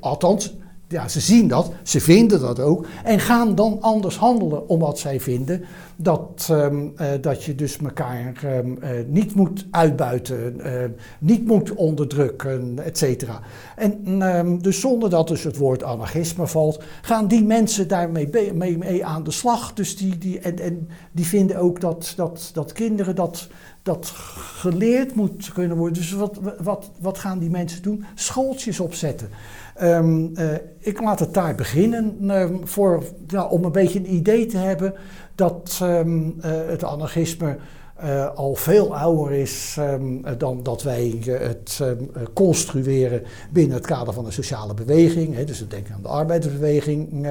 althans, 0.00 0.56
ja, 0.88 1.08
ze 1.08 1.20
zien 1.20 1.48
dat, 1.48 1.70
ze 1.82 2.00
vinden 2.00 2.40
dat 2.40 2.60
ook. 2.60 2.86
En 3.04 3.20
gaan 3.20 3.54
dan 3.54 3.78
anders 3.80 4.16
handelen 4.16 4.68
omdat 4.68 4.98
zij 4.98 5.20
vinden 5.20 5.64
dat, 5.96 6.48
ehm, 6.50 6.88
eh, 6.96 7.08
dat 7.20 7.44
je 7.44 7.54
dus 7.54 7.78
elkaar 7.78 8.34
ehm, 8.42 8.76
eh, 8.80 8.90
niet 9.06 9.34
moet 9.34 9.66
uitbuiten, 9.70 10.60
eh, 10.60 10.90
niet 11.18 11.46
moet 11.46 11.74
onderdrukken, 11.74 12.78
et 12.84 12.98
cetera. 12.98 13.40
En 13.76 14.22
ehm, 14.22 14.58
dus 14.58 14.80
zonder 14.80 15.10
dat 15.10 15.28
dus 15.28 15.44
het 15.44 15.56
woord 15.56 15.82
anarchisme 15.82 16.46
valt, 16.46 16.82
gaan 17.02 17.28
die 17.28 17.44
mensen 17.44 17.88
daarmee 17.88 18.28
mee, 18.54 19.04
aan 19.04 19.24
de 19.24 19.30
slag. 19.30 19.72
Dus 19.72 19.96
die, 19.96 20.18
die, 20.18 20.38
en, 20.38 20.58
en 20.58 20.88
die 21.12 21.26
vinden 21.26 21.56
ook 21.56 21.80
dat, 21.80 22.12
dat, 22.16 22.50
dat 22.52 22.72
kinderen 22.72 23.14
dat, 23.14 23.48
dat 23.82 24.06
geleerd 24.36 25.14
moet 25.14 25.52
kunnen 25.52 25.76
worden. 25.76 25.98
Dus 25.98 26.12
wat, 26.12 26.40
wat, 26.58 26.90
wat 27.00 27.18
gaan 27.18 27.38
die 27.38 27.50
mensen 27.50 27.82
doen? 27.82 28.04
Schooltjes 28.14 28.80
opzetten. 28.80 29.28
Ehm, 29.74 30.26
eh, 30.34 30.46
ik 30.78 31.00
laat 31.00 31.20
het 31.20 31.34
daar 31.34 31.54
beginnen 31.54 32.16
ehm, 32.30 32.54
voor, 32.62 33.02
om 33.48 33.64
een 33.64 33.72
beetje 33.72 33.98
een 33.98 34.14
idee 34.14 34.46
te 34.46 34.56
hebben 34.56 34.94
dat 35.34 35.78
ehm, 35.82 36.30
eh, 36.40 36.50
het 36.66 36.84
anarchisme 36.84 37.56
eh, 37.94 38.34
al 38.34 38.54
veel 38.54 38.96
ouder 38.96 39.32
is 39.32 39.76
ehm, 39.78 40.24
eh, 40.24 40.32
dan 40.38 40.62
dat 40.62 40.82
wij 40.82 41.18
eh, 41.26 41.38
het 41.38 41.78
ehm, 41.80 41.90
eh, 42.14 42.22
construeren 42.32 43.22
binnen 43.52 43.76
het 43.76 43.86
kader 43.86 44.14
van 44.14 44.24
de 44.24 44.30
sociale 44.30 44.74
beweging. 44.74 45.34
Hè. 45.34 45.44
Dus 45.44 45.58
we 45.58 45.66
denken 45.66 45.94
aan 45.94 46.02
de 46.02 46.08
arbeidersbeweging, 46.08 47.26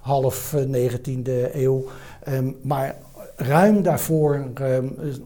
half 0.00 0.54
eh, 0.54 0.90
19e 0.90 1.54
eeuw. 1.54 1.84
Maar 2.62 2.96
ruim 3.36 3.82
daarvoor 3.82 4.46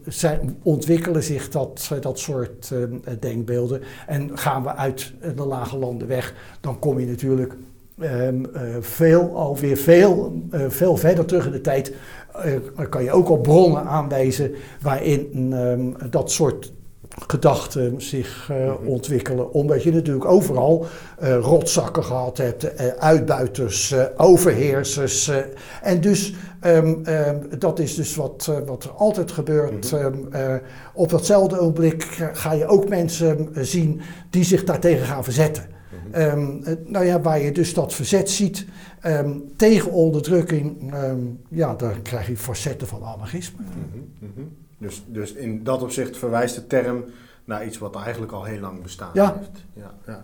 zijn, 0.05 0.57
ontwikkelen 0.63 1.23
zich 1.23 1.49
dat, 1.49 1.91
dat 2.01 2.19
soort 2.19 2.71
denkbeelden. 3.19 3.81
En 4.07 4.37
gaan 4.37 4.63
we 4.63 4.75
uit 4.75 5.13
de 5.35 5.45
lage 5.45 5.77
landen 5.77 6.07
weg, 6.07 6.33
dan 6.61 6.79
kom 6.79 6.99
je 6.99 7.05
natuurlijk 7.05 7.55
ehm, 7.99 8.45
eh, 8.53 8.61
veel, 8.79 9.35
alweer 9.35 9.77
veel, 9.77 10.41
eh, 10.51 10.61
veel 10.67 10.97
verder 10.97 11.25
terug 11.25 11.45
in 11.45 11.51
de 11.51 11.61
tijd. 11.61 11.93
Eh, 12.43 12.85
kan 12.89 13.03
je 13.03 13.11
ook 13.11 13.27
al 13.27 13.37
bronnen 13.37 13.83
aanwijzen 13.85 14.51
waarin 14.81 15.53
ehm, 15.53 16.09
dat 16.09 16.31
soort 16.31 16.73
gedachten 17.27 18.01
zich 18.01 18.49
Mhm. 18.51 18.87
ontwikkelen. 18.87 19.53
Omdat 19.53 19.83
je 19.83 19.91
natuurlijk 19.93 20.25
overal 20.25 20.85
eh, 21.19 21.37
rotzakken 21.41 22.03
gehad 22.03 22.37
hebt, 22.37 22.77
uitbuiters, 22.99 23.95
overheersers. 24.17 25.31
en 25.81 26.01
dus 26.01 26.33
ehm, 26.59 26.95
dat 27.59 27.79
is 27.79 27.95
dus 27.95 28.15
wat, 28.15 28.51
wat 28.65 28.83
er 28.83 28.89
altijd 28.89 29.31
gebeurt. 29.31 29.91
Mhm. 29.91 30.57
Op 30.93 31.09
datzelfde 31.09 31.59
ogenblik 31.59 32.03
ga 32.33 32.53
je 32.53 32.67
ook 32.67 32.89
mensen 32.89 33.49
zien 33.61 34.01
die 34.29 34.43
zich 34.43 34.63
daartegen 34.63 35.05
gaan 35.05 35.23
verzetten. 35.23 35.63
Ehm, 36.11 36.63
eh, 36.63 36.73
nou 36.85 37.05
ja, 37.05 37.21
waar 37.21 37.39
je 37.39 37.51
dus 37.51 37.73
dat 37.73 37.93
verzet 37.93 38.29
ziet 38.29 38.65
ehm, 39.01 39.37
tegen 39.55 39.91
onderdrukking, 39.91 40.93
ehm, 40.93 41.19
ja, 41.49 41.75
dan 41.75 42.01
krijg 42.01 42.27
je 42.27 42.37
facetten 42.37 42.87
van 42.87 43.03
anarchisme. 43.03 43.57
Mhm, 43.61 44.31
mhm. 44.31 44.47
Dus, 44.77 45.03
dus 45.07 45.33
in 45.33 45.63
dat 45.63 45.83
opzicht 45.83 46.17
verwijst 46.17 46.55
de 46.55 46.67
term 46.67 47.03
naar 47.45 47.65
iets 47.65 47.77
wat 47.77 47.95
eigenlijk 47.95 48.31
al 48.31 48.43
heel 48.43 48.59
lang 48.59 48.81
bestaan 48.81 49.09
Ja. 49.13 49.35
heeft. 49.37 49.65
Ja, 49.73 49.93
ja. 50.05 50.23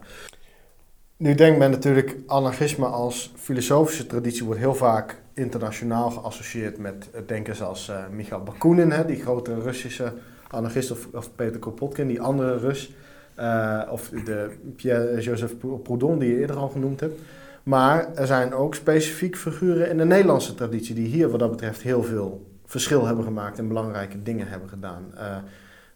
Nu 1.18 1.36
denkt 1.36 1.60
men 1.60 1.72
natuurlijk, 1.72 2.18
anarchisme 2.28 2.86
als 2.86 3.34
filosofische 3.36 4.08
traditie 4.08 4.44
wordt 4.44 4.60
heel 4.60 4.76
vaak 4.76 5.22
internationaal 5.34 6.10
geassocieerd 6.12 6.78
met 6.78 7.10
eh, 7.12 7.22
denkers 7.26 7.62
als 7.62 7.90
eh 7.90 8.08
Michail 8.12 8.44
Bakunin, 8.44 8.92
hè, 8.92 9.06
die 9.06 9.22
grote 9.22 9.60
Russische 9.60 10.14
anarchist, 10.48 10.92
of, 10.92 11.08
of 11.14 11.36
Peter 11.36 11.60
Kropotkin, 11.60 12.08
die 12.08 12.22
andere 12.22 12.58
Rus, 12.58 12.94
eh, 13.42 13.92
of 13.92 14.10
de 14.26 14.50
Pierre-Joseph 14.76 15.54
Proudhon, 15.84 16.20
die 16.20 16.30
je 16.30 16.40
eerder 16.40 16.56
al 16.56 16.70
genoemd 16.70 17.00
hebt. 17.00 17.22
Maar 17.64 18.14
er 18.16 18.28
zijn 18.28 18.54
ook 18.54 18.76
specifiek 18.76 19.38
figuren 19.38 19.90
in 19.90 19.98
de 19.98 20.06
Nederlandse 20.06 20.56
traditie 20.56 20.96
die 20.96 21.08
hier 21.08 21.30
wat 21.30 21.40
dat 21.40 21.52
betreft 21.52 21.82
heel 21.82 22.04
veel 22.04 22.46
verschil 22.66 23.06
hebben 23.06 23.24
gemaakt 23.26 23.58
en 23.58 23.68
belangrijke 23.68 24.24
dingen 24.24 24.48
hebben 24.48 24.70
gedaan. 24.70 25.04
Eh, 25.18 25.36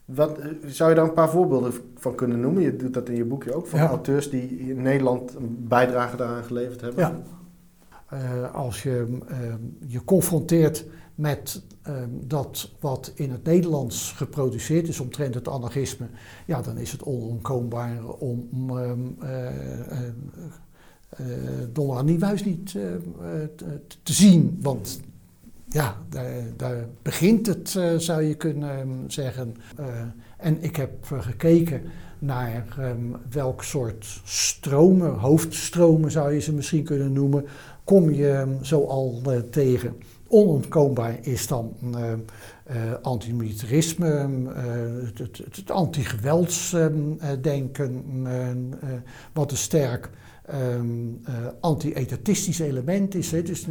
wat, 0.06 0.40
zou 0.66 0.90
je 0.90 0.96
daar 0.96 1.06
een 1.06 1.14
paar 1.14 1.30
voorbeelden 1.30 1.74
van 1.98 2.16
kunnen 2.16 2.40
noemen? 2.40 2.64
Je 2.64 2.76
doet 2.76 2.94
dat 2.94 3.10
in 3.10 3.16
je 3.16 3.26
boekje 3.26 3.54
ook, 3.54 3.68
van 3.68 3.80
Ja. 3.80 3.88
auteurs 3.88 4.30
die 4.30 4.50
in 4.60 4.82
Nederland 4.82 5.36
een 5.36 5.66
bijdrage 5.68 6.16
daaraan 6.18 6.44
geleverd 6.44 6.82
hebben. 6.82 7.00
Ja. 7.00 7.16
Eh, 8.10 8.54
als 8.56 8.84
je 8.84 9.18
je 9.88 10.04
confronteert 10.04 10.86
met 11.16 11.62
ehm, 11.82 12.10
dat 12.24 12.72
wat 12.80 13.12
in 13.16 13.32
het 13.32 13.44
Nederlands 13.44 14.12
geproduceerd 14.12 14.88
is 14.88 15.00
omtrent 15.00 15.34
het 15.34 15.48
anarchisme, 15.48 16.08
ja, 16.46 16.62
dan 16.62 16.78
is 16.78 16.92
het 16.92 17.04
onontkoombaar 17.04 18.04
om 18.04 18.50
ehm, 18.70 19.00
eh, 21.10 21.26
Donald 21.74 22.06
Nieuwhuis 22.06 22.46
niet 22.46 22.76
eh, 22.76 22.94
eh, 22.96 23.02
te, 23.56 23.82
te 24.04 24.14
zien. 24.14 24.60
Want 24.62 25.00
ja, 25.76 25.98
daar, 26.56 26.88
begint 27.02 27.48
het, 27.48 27.76
eh, 27.76 27.98
zou 27.98 28.24
je 28.24 28.36
kunnen 28.36 28.80
ehm, 28.80 28.90
zeggen. 29.08 29.56
Eh, 29.78 29.86
en 30.38 30.64
ik 30.64 30.76
heb 30.76 31.06
gekeken 31.20 31.82
naar 32.20 32.66
ehm, 32.80 32.98
welk 33.32 33.64
soort 33.64 34.22
stromen, 34.24 35.14
hoofdstromen 35.14 36.12
zou 36.12 36.34
je 36.34 36.40
ze 36.40 36.54
misschien 36.54 36.84
kunnen 36.84 37.14
noemen, 37.14 37.46
kom 37.84 38.12
je 38.12 38.32
ehm, 38.32 38.64
zo 38.64 38.86
al 38.86 39.22
tegen. 39.50 39.96
Onontkoombaar 40.36 41.18
is 41.22 41.48
dan 41.48 41.74
eh, 41.94 42.12
eh, 42.64 42.94
antimilitarisme, 43.02 44.10
ehm, 44.10 44.48
eh, 44.48 44.54
het, 45.06 45.18
het, 45.18 45.42
het 45.56 45.72
anti-geweldsdenken, 45.72 48.04
eh, 48.26 48.50
eh, 48.50 48.56
wat 49.34 49.52
een 49.52 49.58
sterk 49.58 50.10
ehm, 50.46 50.86
eh, 51.24 51.34
anti-etatistisch 51.60 52.60
element 52.60 53.16
is. 53.16 53.30
Dus 53.30 53.68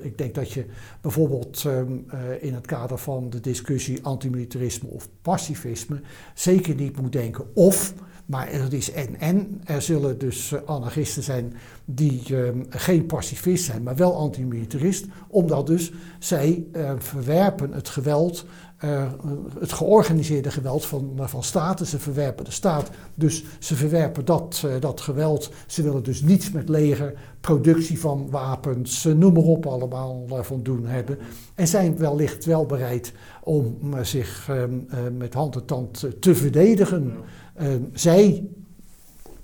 ik 0.00 0.18
denk 0.18 0.34
dat 0.34 0.52
je 0.52 0.64
bijvoorbeeld 1.00 1.64
ehm, 1.66 1.92
in 2.40 2.54
het 2.54 2.66
kader 2.66 2.98
van 2.98 3.30
de 3.30 3.40
discussie 3.40 4.04
antimilitarisme 4.04 4.88
of 4.88 5.08
pacifisme 5.22 6.00
zeker 6.34 6.74
niet 6.74 7.00
moet 7.00 7.12
denken 7.12 7.44
of, 7.54 7.94
maar 8.26 8.52
het 8.52 8.72
is 8.72 8.92
en 8.92 9.20
en. 9.20 9.60
Er 9.64 9.82
zullen 9.82 10.18
dus 10.18 10.52
eh, 10.52 10.60
anarchisten 10.66 11.22
zijn 11.22 11.54
die 11.84 12.22
ehm, 12.36 12.64
geen 12.68 13.06
pacifist 13.06 13.64
zijn, 13.64 13.82
maar 13.82 13.96
wel 13.96 14.16
antimilitarist, 14.16 15.06
omdat 15.28 15.66
dus 15.66 15.92
zij 16.18 16.64
eh, 16.72 16.92
verwerpen 16.98 17.72
het 17.72 17.88
geweld, 17.88 18.44
eh, 18.76 19.12
het 19.58 19.72
georganiseerde 19.72 20.50
geweld 20.50 20.86
van, 20.86 21.12
van 21.16 21.42
staten. 21.42 21.86
Ze 21.86 21.98
verwerpen 21.98 22.44
de 22.44 22.50
staat, 22.50 22.90
dus 23.14 23.44
ze 23.58 23.76
verwerpen 23.76 24.24
dat, 24.24 24.62
eh, 24.64 24.80
dat 24.80 25.00
geweld. 25.00 25.50
Ze 25.66 25.82
willen 25.82 26.02
dus 26.02 26.22
niets 26.22 26.50
met 26.50 26.68
leger, 26.68 27.14
productie 27.40 28.00
van 28.00 28.30
wapens, 28.30 29.04
eh, 29.04 29.12
noem 29.12 29.32
maar 29.32 29.42
op 29.42 29.66
allemaal 29.66 30.26
eh, 30.30 30.42
van 30.42 30.62
doen 30.62 30.86
hebben. 30.86 31.18
En 31.54 31.68
zijn 31.68 31.96
wellicht 31.96 32.44
wel 32.44 32.66
bereid 32.66 33.12
om 33.46 33.78
eh, 33.94 34.02
zich 34.02 34.46
ehm, 34.48 34.78
eh, 34.88 34.98
met 35.18 35.34
hand 35.34 35.54
en 35.54 35.64
tand 35.64 36.02
eh, 36.02 36.10
te 36.10 36.34
verdedigen. 36.34 37.12
Ehm, 37.56 37.80
zij, 37.92 38.44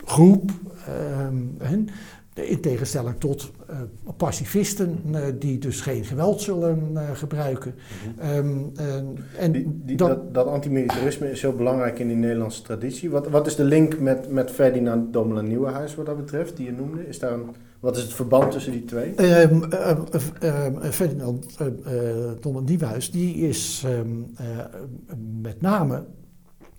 groep, 0.05 0.51
ehm, 0.87 1.37
hen, 1.59 1.89
in 2.35 2.61
tegenstelling 2.61 3.15
tot 3.19 3.51
eh, 3.69 3.77
pacifisten 4.17 4.99
eh, 5.13 5.21
die 5.39 5.59
dus 5.59 5.81
geen 5.81 6.05
geweld 6.05 6.41
zullen 6.41 6.91
eh, 6.95 7.03
gebruiken. 7.15 7.75
Mhm. 8.17 8.29
Ehm, 8.29 8.59
eh, 8.77 8.97
en 9.45 9.53
Die, 9.53 9.81
die, 9.85 9.97
dat- 9.97 10.09
dat, 10.09 10.35
dat, 10.35 10.47
antimilitarisme 10.47 11.31
is 11.31 11.43
heel 11.43 11.53
belangrijk 11.55 11.99
in 11.99 12.09
die 12.09 12.17
Nederlandse 12.17 12.63
traditie. 12.63 13.11
Wat, 13.11 13.29
wat 13.29 13.47
is 13.47 13.57
de 13.57 13.65
link 13.65 13.99
met, 13.99 14.31
met 14.31 14.51
Ferdinand 14.51 15.13
Domela 15.13 15.41
Nieuwenhuis 15.41 15.95
wat 15.95 16.07
dat 16.07 16.17
betreft, 16.17 16.57
die 16.57 16.67
je 16.67 16.73
noemde? 16.73 17.07
Is 17.09 17.19
daar 17.19 17.33
een, 17.33 17.45
wat 17.81 17.97
is 17.97 18.03
het 18.03 18.13
verband 18.13 18.51
tussen 18.53 18.73
die 18.73 18.85
twee? 18.85 19.15
Ehm, 19.15 19.61
Ferdinand 20.91 21.47
uh, 22.47 22.57
Nieuwhuis, 22.65 23.11
die 23.11 23.35
is 23.35 23.87
met 25.43 25.61
name 25.61 26.05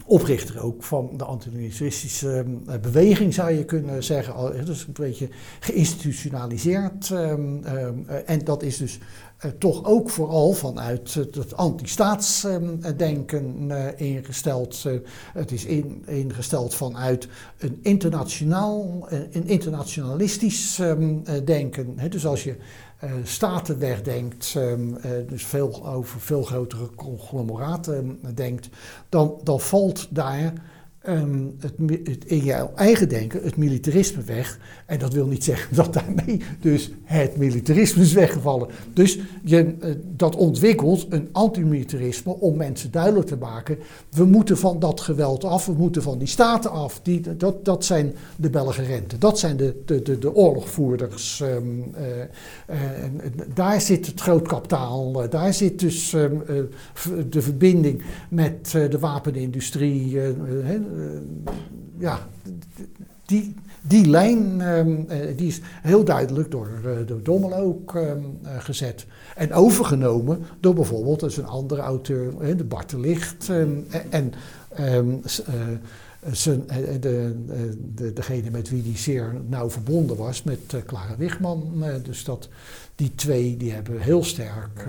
oprichter 0.06 0.62
ook 0.62 0.84
van 0.84 1.10
de 1.18 1.24
antinazistische 1.24 2.46
uh, 2.68 2.74
beweging, 2.82 3.34
zou 3.34 3.52
je 3.52 3.66
kunnen 3.66 4.04
zeggen. 4.04 4.66
Dus 4.66 4.86
een 4.88 4.94
beetje 4.94 5.30
geïnstitutionaliseerd. 5.60 7.10
Um, 7.10 7.66
um, 7.66 8.08
en 8.08 8.44
dat 8.44 8.64
is 8.64 8.78
dus 8.78 9.00
uh, 9.46 9.52
toch 9.52 9.86
ook 9.86 10.10
vooral 10.10 10.54
vanuit 10.54 11.14
het 11.14 11.56
anti-staatsdenken 11.56 13.72
ingesteld. 13.98 14.84
het 15.34 15.52
is 15.52 15.66
in, 15.66 16.04
ingesteld 16.06 16.76
vanuit 16.76 17.28
een, 17.58 17.80
internationaal, 17.82 19.08
een 19.10 19.48
internationalistisch 19.48 20.82
denken. 21.44 21.98
Dus 22.10 22.26
als 22.26 22.44
je 22.44 22.56
staten 23.24 23.80
wegdenkt, 23.80 24.54
um, 24.58 24.90
uh, 24.90 25.12
dus 25.28 25.46
veel 25.46 25.88
over 25.88 26.20
veel 26.20 26.44
grotere 26.44 26.90
conglomeraten 26.96 28.20
denkt, 28.34 28.70
dan, 29.10 29.40
dan 29.44 29.60
valt 29.60 30.08
daar 30.10 30.54
um, 31.08 31.56
het, 31.60 31.74
het, 32.04 32.26
in 32.26 32.38
jouw 32.38 32.72
eigen 32.76 33.10
denken 33.10 33.44
het 33.44 33.58
militarisme 33.58 34.22
weg. 34.22 34.60
En 34.86 35.00
dat 35.00 35.14
wil 35.14 35.28
niet 35.28 35.44
zeggen 35.44 35.76
dat 35.76 35.94
daarmee 35.94 36.42
dus 36.60 36.92
het 37.04 37.38
militarisme 37.38 38.02
is 38.02 38.14
weggevallen. 38.14 38.68
Dus 38.94 39.20
je, 39.44 39.76
uh, 39.84 39.96
dat 40.16 40.36
ontwikkelt 40.36 41.06
een 41.10 41.30
antimilitarisme 41.32 42.34
om 42.34 42.58
mensen 42.58 42.92
duidelijk 42.92 43.28
te 43.28 43.38
maken: 43.38 43.78
we 44.10 44.26
moeten 44.26 44.58
van 44.58 44.80
dat 44.80 45.02
geweld 45.02 45.44
af, 45.44 45.66
we 45.66 45.74
moeten 45.74 46.02
van 46.02 46.18
die 46.18 46.28
staten 46.28 46.72
af. 46.72 47.00
Die, 47.02 47.38
dat, 47.38 47.66
dat 47.66 47.86
zijn 47.86 48.16
de 48.36 48.50
Belgerenten, 48.50 49.20
dat 49.20 49.40
zijn 49.40 49.58
de, 49.58 49.82
de, 49.86 50.02
de, 50.02 50.20
de 50.20 50.36
oorlogvoerders. 50.36 51.40
Uh, 51.40 51.48
uh, 51.50 51.54
en 53.04 53.22
daar 53.54 53.82
zit 53.82 54.06
het 54.06 54.22
groot 54.22 54.48
kapitaal, 54.48 55.30
daar 55.30 55.54
zit 55.54 55.80
dus 55.80 56.10
de 57.30 57.42
verbinding 57.42 58.04
met 58.30 58.72
de 58.72 59.00
wapenindustrie 59.00 60.20
ja, 61.98 62.20
die, 63.26 63.54
die 63.82 64.08
lijn 64.08 64.62
um, 64.62 65.08
die 65.36 65.48
is 65.48 65.62
heel 65.82 66.04
duidelijk 66.04 66.52
door, 66.52 66.70
uh, 66.86 66.92
door 67.06 67.24
Dommel 67.24 67.54
ook 67.54 67.96
uh, 67.96 68.12
gezet. 68.58 69.06
En 69.36 69.54
overgenomen 69.54 70.40
door 70.60 70.74
bijvoorbeeld 70.74 71.20
dus 71.20 71.38
een 71.38 71.46
andere 71.46 71.82
auteur, 71.82 72.58
de 72.58 72.64
Bart 72.64 72.90
de 72.90 73.00
Licht. 73.00 73.50
Um, 73.50 73.88
en 74.10 74.34
de, 77.00 77.36
de, 77.96 78.14
degene 78.14 78.50
met 78.52 78.70
wie 78.70 78.84
die 78.84 78.98
zeer 78.98 79.34
nauw 79.48 79.70
verbonden 79.70 80.18
was, 80.18 80.44
met 80.44 80.60
Clara 80.86 81.18
Wigman. 81.18 81.84
dus 82.04 82.24
dat, 82.24 82.50
die 82.96 83.16
twee 83.16 83.58
die 83.58 83.72
hebben 83.72 84.00
heel 84.00 84.24
sterk 84.24 84.88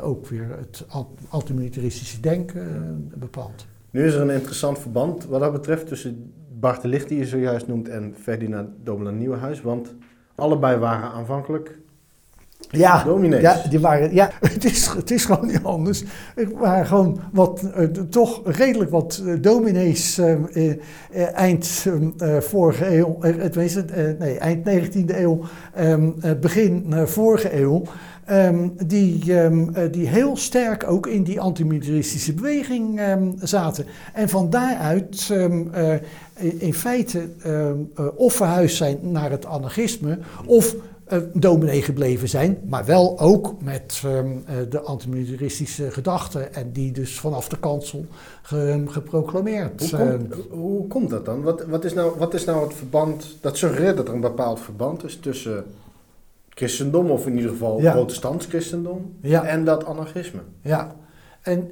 ook 0.00 0.26
weer 0.26 0.58
het 0.58 0.84
antimilitaristische 1.28 2.20
denken 2.20 3.12
bepaald. 3.14 3.66
Nu 3.94 4.04
is 4.06 4.14
er 4.14 4.20
een 4.20 4.30
interessant 4.30 4.78
verband 4.78 5.24
wat 5.24 5.40
dat 5.40 5.52
betreft 5.52 5.86
tussen 5.86 6.32
Bart 6.60 6.82
de 6.82 6.88
Licht, 6.88 7.08
die 7.08 7.18
je 7.18 7.26
zojuist 7.26 7.66
noemt, 7.66 7.88
en 7.88 8.14
Ferdinand 8.22 8.68
Domela 8.82 9.10
Nieuwenhuis. 9.10 9.62
Want 9.62 9.94
allebei 10.34 10.78
waren 10.78 11.10
aanvankelijk 11.10 11.78
ja, 12.70 13.04
dominees. 13.04 13.40
Ja, 13.40 13.62
die 13.70 13.80
waren, 13.80 14.14
ja 14.14 14.30
het, 14.54 14.64
is, 14.64 14.86
het 14.86 15.10
is 15.10 15.24
gewoon 15.24 15.46
niet 15.46 15.62
anders. 15.62 16.04
Het 16.34 16.52
waren 16.52 16.86
gewoon 16.86 17.20
wat, 17.32 17.70
uh, 17.76 17.84
toch 17.86 18.40
redelijk 18.44 18.90
wat 18.90 19.22
uh, 19.24 19.34
dominees 19.40 20.18
uh, 20.18 20.36
eind 21.34 21.86
vorige 22.38 22.96
eeuw, 22.96 23.16
het, 23.20 24.18
nee, 24.18 24.38
eind 24.38 24.68
19e 24.68 25.16
eeuw, 25.16 25.40
um, 25.78 26.14
begin 26.40 26.94
vorige 27.06 27.60
eeuw. 27.60 27.82
Um, 28.30 28.76
die, 28.86 29.42
um, 29.42 29.68
uh, 29.76 29.92
die 29.92 30.08
heel 30.08 30.36
sterk 30.36 30.90
ook 30.90 31.06
in 31.06 31.22
die 31.22 31.40
antimilitaristische 31.40 32.34
beweging 32.34 33.00
um, 33.00 33.34
zaten. 33.40 33.86
En 34.12 34.28
van 34.28 34.50
daaruit 34.50 35.28
uh, 35.32 35.94
in 36.38 36.74
feite 36.74 37.28
uh, 37.46 37.70
of 38.16 38.34
verhuisd 38.34 38.76
zijn 38.76 38.98
naar 39.02 39.30
het 39.30 39.46
anarchisme 39.46 40.18
of 40.46 40.74
dominee 41.32 41.82
gebleven 41.82 42.28
zijn, 42.28 42.58
maar 42.66 42.84
wel 42.84 43.20
ook 43.20 43.54
met 43.62 44.02
de 44.70 44.80
antimilitaristische 44.80 45.90
gedachten 45.90 46.54
en 46.54 46.72
die 46.72 46.92
dus 46.92 47.18
vanaf 47.18 47.48
de 47.48 47.58
kansel 47.58 48.06
ge, 48.42 48.82
geproclameerd. 48.86 49.90
Hoe 49.90 49.98
komt, 49.98 50.34
hoe 50.50 50.86
komt 50.86 51.10
dat 51.10 51.24
dan? 51.24 51.42
Wat, 51.42 51.64
wat, 51.64 51.84
is 51.84 51.94
nou, 51.94 52.18
wat 52.18 52.34
is 52.34 52.44
nou 52.44 52.64
het 52.64 52.74
verband, 52.74 53.36
dat 53.40 53.56
suggereert 53.56 53.96
dat 53.96 54.08
er 54.08 54.14
een 54.14 54.20
bepaald 54.20 54.60
verband 54.60 55.04
is 55.04 55.18
tussen 55.22 55.64
christendom, 56.54 57.10
of 57.10 57.26
in 57.26 57.36
ieder 57.36 57.50
geval 57.50 57.80
ja. 57.80 57.92
protestants 57.92 58.46
christendom, 58.46 59.16
ja. 59.20 59.44
en 59.44 59.64
dat 59.64 59.84
anarchisme. 59.84 60.40
Ja, 60.60 60.96
en 61.42 61.70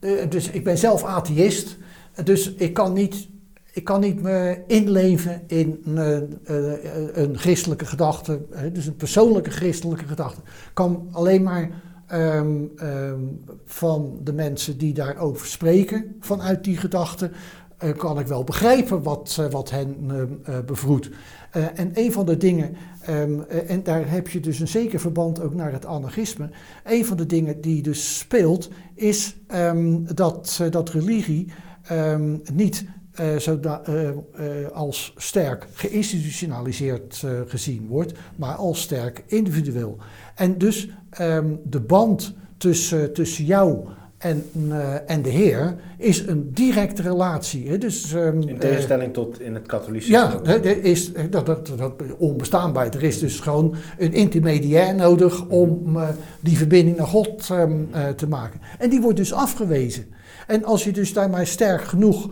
uh, 0.00 0.30
dus 0.30 0.50
ik 0.50 0.64
ben 0.64 0.78
zelf 0.78 1.04
atheïst, 1.04 1.76
dus 2.24 2.54
ik 2.54 2.74
kan 2.74 2.92
niet, 2.92 3.28
ik 3.72 3.84
kan 3.84 4.00
niet 4.00 4.22
me 4.22 4.62
inleven 4.66 5.42
in 5.46 5.82
uh, 5.88 6.16
uh, 6.16 6.72
een 7.12 7.38
christelijke 7.38 7.86
gedachte, 7.86 8.40
dus 8.72 8.86
een 8.86 8.96
persoonlijke 8.96 9.50
christelijke 9.50 10.06
gedachte. 10.06 10.40
Ik 10.40 10.70
kan 10.74 11.08
alleen 11.12 11.42
maar 11.42 11.70
um, 12.12 12.72
um, 12.82 13.44
van 13.64 14.18
de 14.22 14.32
mensen 14.32 14.78
die 14.78 14.94
daarover 14.94 15.46
spreken, 15.46 16.16
vanuit 16.20 16.64
die 16.64 16.76
gedachte, 16.76 17.30
kan 17.96 18.18
ik 18.18 18.26
wel 18.26 18.44
begrijpen 18.44 19.02
wat, 19.02 19.48
wat 19.50 19.70
hen 19.70 20.10
bevroedt. 20.66 21.10
en 21.50 21.90
een 21.94 22.12
van 22.12 22.26
de 22.26 22.36
dingen 22.36 22.76
Um, 23.10 23.42
en 23.42 23.82
daar 23.82 24.10
heb 24.10 24.28
je 24.28 24.40
dus 24.40 24.60
een 24.60 24.68
zeker 24.68 25.00
verband 25.00 25.40
ook 25.40 25.54
naar 25.54 25.72
het 25.72 25.86
anarchisme. 25.86 26.50
Een 26.84 27.04
van 27.04 27.16
de 27.16 27.26
dingen 27.26 27.60
die 27.60 27.82
dus 27.82 28.18
speelt, 28.18 28.70
is 28.94 29.36
um, 29.54 30.14
dat, 30.14 30.58
uh, 30.62 30.70
dat 30.70 30.90
religie 30.90 31.52
um, 31.92 32.42
niet 32.52 32.84
uh, 33.20 33.36
zo 33.36 33.60
uh, 33.62 34.68
als 34.72 35.14
sterk 35.16 35.66
geïnstitutionaliseerd 35.72 37.24
gezien 37.46 37.86
wordt, 37.86 38.12
maar 38.36 38.54
als 38.54 38.80
sterk 38.80 39.24
individueel. 39.26 39.96
En 40.34 40.58
dus 40.58 40.88
de 41.64 41.80
band 41.86 42.34
tussen, 42.56 43.12
tussen 43.12 43.44
jou 43.44 43.88
en, 44.26 44.44
uh, 44.68 45.10
en 45.10 45.22
de 45.22 45.28
Heer 45.28 45.76
is 45.98 46.26
een 46.26 46.50
directe 46.52 47.02
relatie. 47.02 47.68
Hè? 47.68 47.78
Dus, 47.78 48.12
um, 48.12 48.48
in 48.48 48.58
tegenstelling 48.58 49.08
uh, 49.08 49.14
tot 49.14 49.40
in 49.40 49.54
het 49.54 49.66
katholicisme. 49.66 50.16
Ja, 50.16 50.40
er 50.44 50.84
is, 50.84 51.12
dat, 51.30 51.46
dat, 51.46 51.72
dat 51.76 51.92
onbestaanbaar. 52.18 52.94
Er 52.94 53.02
is 53.02 53.18
dus 53.18 53.40
gewoon 53.40 53.74
een 53.98 54.12
intermediair 54.12 54.94
nodig 54.94 55.46
om 55.48 55.96
uh, 55.96 56.08
die 56.40 56.56
verbinding 56.56 56.96
naar 56.96 57.06
God 57.06 57.48
um, 57.50 57.88
te 58.16 58.28
maken. 58.28 58.60
En 58.78 58.90
die 58.90 59.00
wordt 59.00 59.16
dus 59.16 59.32
afgewezen. 59.32 60.04
En 60.46 60.64
als 60.64 60.84
je 60.84 60.92
dus 60.92 61.12
daar 61.12 61.30
maar 61.30 61.46
sterk 61.46 61.82
genoeg 61.82 62.30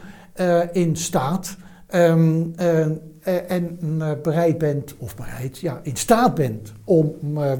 in 0.73 0.97
staat. 0.97 1.57
Um, 1.95 2.53
uh, 2.61 2.87
en 3.25 3.79
uh, 3.83 4.11
bereid 4.23 4.59
bent, 4.59 4.95
of 4.99 5.17
bereid, 5.17 5.59
ja, 5.59 5.81
in 5.83 5.97
staat 5.97 6.35
bent 6.35 6.73
om 6.85 7.15
uh, 7.37 7.53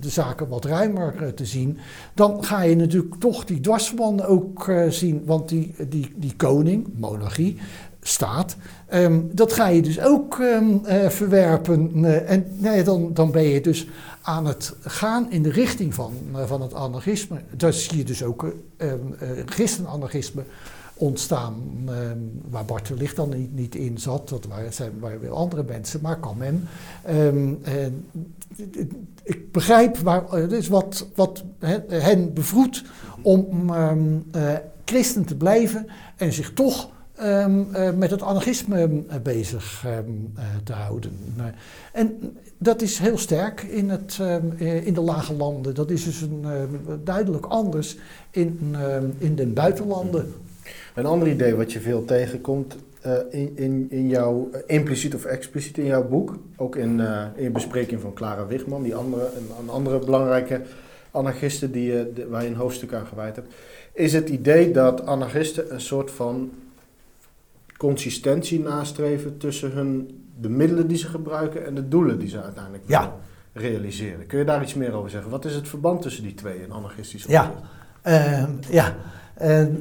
de 0.00 0.08
zaken 0.08 0.48
wat 0.48 0.64
ruimer 0.64 1.34
te 1.34 1.46
zien, 1.46 1.78
dan 2.14 2.44
ga 2.44 2.62
je 2.62 2.76
natuurlijk 2.76 3.14
toch 3.18 3.44
die 3.44 3.60
dwarsverbanden 3.60 4.26
ook 4.26 4.72
zien. 4.88 5.22
Want 5.24 5.48
die, 5.48 5.74
die, 5.88 6.12
die 6.16 6.36
koning, 6.36 6.86
monarchie, 6.96 7.58
staat, 8.00 8.56
um, 8.94 9.30
dat 9.32 9.52
ga 9.52 9.68
je 9.68 9.82
dus 9.82 10.00
ook 10.00 10.38
um, 10.38 10.80
verwerpen. 11.08 12.04
en 12.26 12.46
nee, 12.56 12.82
dan, 12.82 13.14
dan 13.14 13.30
ben 13.30 13.42
je 13.42 13.60
dus 13.60 13.88
aan 14.22 14.46
het 14.46 14.74
gaan 14.80 15.30
in 15.30 15.42
de 15.42 15.50
richting 15.50 15.94
van, 15.94 16.12
van 16.46 16.62
het 16.62 16.74
anarchisme. 16.74 17.40
Daar 17.56 17.72
zie 17.72 17.96
je 17.96 18.04
dus 18.04 18.22
ook 18.22 18.54
um, 18.76 19.14
christenanarchisme 19.46 20.42
ontstaan, 20.98 21.54
uh, 21.88 21.94
waar 22.50 22.64
Bart 22.64 22.86
de 22.86 23.10
dan 23.14 23.48
niet, 23.50 23.74
in 23.74 23.98
zat, 23.98 24.28
dat 24.28 24.46
waren, 24.46 24.72
zijn, 24.72 24.98
waren 24.98 25.32
andere 25.32 25.64
mensen, 25.66 26.00
maar 26.02 26.18
kan 26.18 26.36
men. 26.36 26.68
Um, 27.10 27.58
ik 29.22 29.52
begrijp 29.52 29.96
waar, 29.96 30.30
het 30.30 30.52
is 30.52 30.68
wat, 30.68 31.06
wat 31.14 31.44
hen 31.88 32.32
bevroedt 32.34 32.84
om 33.22 33.70
um, 33.70 34.24
uh, 34.36 34.52
christen 34.84 35.24
te 35.24 35.36
blijven 35.36 35.86
en 36.16 36.32
zich 36.32 36.52
toch 36.52 36.90
uh, 37.20 37.46
met 37.96 38.10
het 38.10 38.22
anarchisme 38.22 39.04
bezig 39.22 39.86
te 40.64 40.72
houden. 40.72 41.12
en 41.92 42.36
dat 42.58 42.82
is 42.82 42.98
heel 42.98 43.18
sterk 43.18 43.62
in, 43.62 43.90
het, 43.90 44.18
in 44.58 44.94
de 44.94 45.00
lage 45.00 45.34
landen. 45.34 45.74
Dat 45.74 45.90
is 45.90 46.04
dus 46.04 46.20
een, 46.20 46.46
duidelijk 47.04 47.46
anders 47.46 47.96
in, 48.30 48.76
in 49.18 49.34
de 49.34 49.46
buitenlanden. 49.46 50.34
Een 50.94 51.06
ander 51.06 51.28
idee 51.28 51.54
wat 51.54 51.72
je 51.72 51.80
veel 51.80 52.04
tegenkomt 52.04 52.76
uh, 53.06 53.12
in, 53.30 53.52
in, 53.56 53.86
in 53.90 54.08
jouw, 54.08 54.50
uh, 54.52 54.60
impliciet 54.66 55.14
of 55.14 55.24
expliciet 55.24 55.78
in 55.78 55.84
jouw 55.84 56.08
boek, 56.08 56.38
ook 56.56 56.76
in, 56.76 56.98
uh, 56.98 57.24
in 57.36 57.42
je 57.42 57.50
bespreking 57.50 58.00
van 58.00 58.14
Clara 58.14 58.46
Wigman, 58.46 58.82
die 58.82 58.94
andere, 58.94 59.30
een, 59.36 59.48
een 59.60 59.68
andere 59.68 59.98
belangrijke 59.98 60.60
anarchiste 61.10 61.70
die 61.70 61.92
je, 61.92 62.12
de, 62.14 62.28
waar 62.28 62.42
je 62.42 62.48
een 62.48 62.54
hoofdstuk 62.54 62.92
aan 62.92 63.06
gewijd 63.06 63.36
hebt, 63.36 63.54
is 63.92 64.12
het 64.12 64.28
idee 64.28 64.70
dat 64.70 65.06
anarchisten 65.06 65.72
een 65.72 65.80
soort 65.80 66.10
van 66.10 66.50
consistentie 67.76 68.60
nastreven 68.60 69.38
tussen 69.38 69.70
hun, 69.70 70.24
de 70.40 70.48
middelen 70.48 70.86
die 70.86 70.96
ze 70.96 71.06
gebruiken 71.06 71.66
en 71.66 71.74
de 71.74 71.88
doelen 71.88 72.18
die 72.18 72.28
ze 72.28 72.42
uiteindelijk 72.42 72.84
ja. 72.86 73.16
realiseren. 73.52 74.26
Kun 74.26 74.38
je 74.38 74.44
daar 74.44 74.62
iets 74.62 74.74
meer 74.74 74.92
over 74.92 75.10
zeggen? 75.10 75.30
Wat 75.30 75.44
is 75.44 75.54
het 75.54 75.68
verband 75.68 76.02
tussen 76.02 76.22
die 76.22 76.34
twee 76.34 76.62
in 76.62 76.72
anarchistisch 76.72 77.24
opzicht? 77.24 77.52
Ja, 78.02 78.48
ja. 78.70 78.96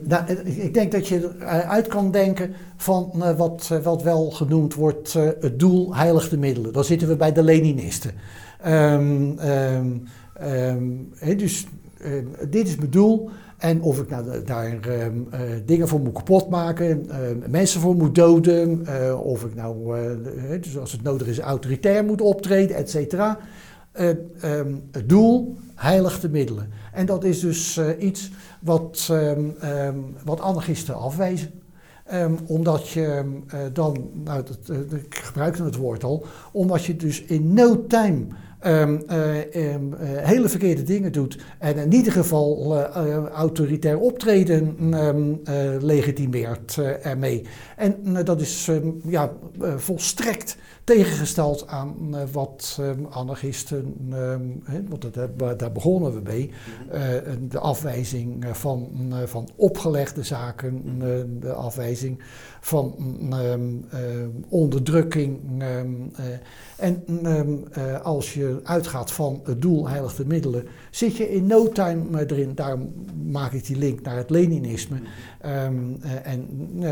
Nou, 0.04 0.32
ik 0.44 0.74
denk 0.74 0.92
dat 0.92 1.08
je 1.08 1.30
eruit 1.40 1.88
kan 1.88 2.12
denken 2.12 2.54
van 2.76 3.24
wat, 3.38 3.80
wat 3.84 4.04
wel 4.04 4.30
genoemd 4.32 4.74
wordt 4.74 5.14
het 5.14 5.60
doel 5.60 5.96
heiligt 5.96 6.30
de 6.30 6.38
middelen. 6.38 6.74
Dan 6.74 6.84
zitten 6.84 7.08
we 7.08 7.16
bij 7.16 7.32
de 7.32 7.44
Leninisten. 7.44 8.12
Um, 8.68 9.36
dus 11.38 11.68
dit 12.50 12.68
is 12.68 12.76
mijn 12.76 12.90
doel. 12.90 13.30
En 13.58 13.82
of 13.82 14.00
ik 14.00 14.10
nou 14.10 14.44
daar 14.46 14.80
dingen 15.66 15.88
voor 15.88 16.00
moet 16.00 16.14
kapotmaken, 16.14 17.10
mensen 17.50 17.82
voor 17.82 17.96
moet 17.96 18.16
doden, 18.16 18.86
of 19.24 19.44
ik 19.44 19.56
nou, 19.56 19.96
dus 20.62 20.78
als 20.78 20.92
het 20.92 21.04
nodig 21.04 21.28
is, 21.28 21.40
autoritair 21.40 22.06
moet 22.06 22.22
optreden, 22.22 22.76
et 22.76 22.90
cetera. 22.90 23.40
Het 23.98 25.10
doel 25.10 25.58
heiligt 25.76 26.22
de 26.22 26.30
middelen. 26.30 26.72
En 26.94 27.06
dat 27.06 27.24
is 27.24 27.40
dus 27.40 27.80
iets 28.00 28.32
wat, 28.62 29.10
um, 29.12 29.56
wat 30.24 30.42
anarchisten 30.42 30.96
afwijzen. 30.96 31.52
Ehm, 32.08 32.34
omdat 32.46 32.88
je 32.88 33.24
uh, 33.54 33.60
dan, 33.74 34.10
nou, 34.14 34.44
dat, 34.44 34.60
uh, 34.70 35.48
ik 35.48 35.56
het 35.56 35.76
woord 35.76 36.04
al, 36.04 36.26
omdat 36.52 36.86
je 36.86 36.96
dus 36.96 37.24
in 37.24 37.54
no 37.54 37.86
time 37.88 38.26
hele 40.22 40.50
verkeerde 40.50 40.84
dingen 40.84 41.12
doet 41.12 41.40
en 41.60 41.78
in 41.78 41.94
ieder 41.94 42.12
geval 42.12 42.78
autoritair 43.28 44.00
optreden 44.00 44.76
legitimeert 45.82 46.78
ermee. 47.02 47.46
En 47.76 47.96
dat 48.24 48.42
is 48.42 48.72
ja, 49.04 49.32
volstrekt 49.76 50.58
tegengesteld 50.88 51.68
aan 51.68 51.96
uh, 52.12 52.22
wat 52.32 52.78
um, 52.80 53.08
anarchisten, 53.10 54.10
um, 54.14 54.64
want 54.90 55.14
dat, 55.14 55.60
daar 55.60 55.72
begonnen 55.72 56.14
we 56.14 56.22
mee, 56.24 56.52
uh, 56.94 57.02
de 57.50 57.60
afwijzing 57.60 58.46
van, 58.52 58.90
uh, 59.12 59.18
van 59.26 59.50
opgelegde 59.56 60.24
zaken, 60.24 61.00
de 61.40 61.54
afwijzing 61.54 62.20
van 62.68 62.96
um, 63.34 63.86
onderdrukking. 64.50 65.40
en 66.78 67.04
als 68.04 68.34
je 68.34 68.60
uitgaat 68.64 69.12
van 69.12 69.42
het 69.44 69.62
doel 69.62 69.88
heilige 69.88 70.26
middelen, 70.26 70.66
zit 70.92 71.18
je 71.18 71.30
in 71.30 71.48
no 71.48 71.70
time 71.70 72.26
erin. 72.28 72.56
Daarom 72.56 72.94
maak 73.26 73.52
ik 73.54 73.66
die 73.66 73.78
link 73.78 74.02
naar 74.02 74.16
het 74.16 74.30
Leninisme. 74.30 74.98
En 76.24 76.48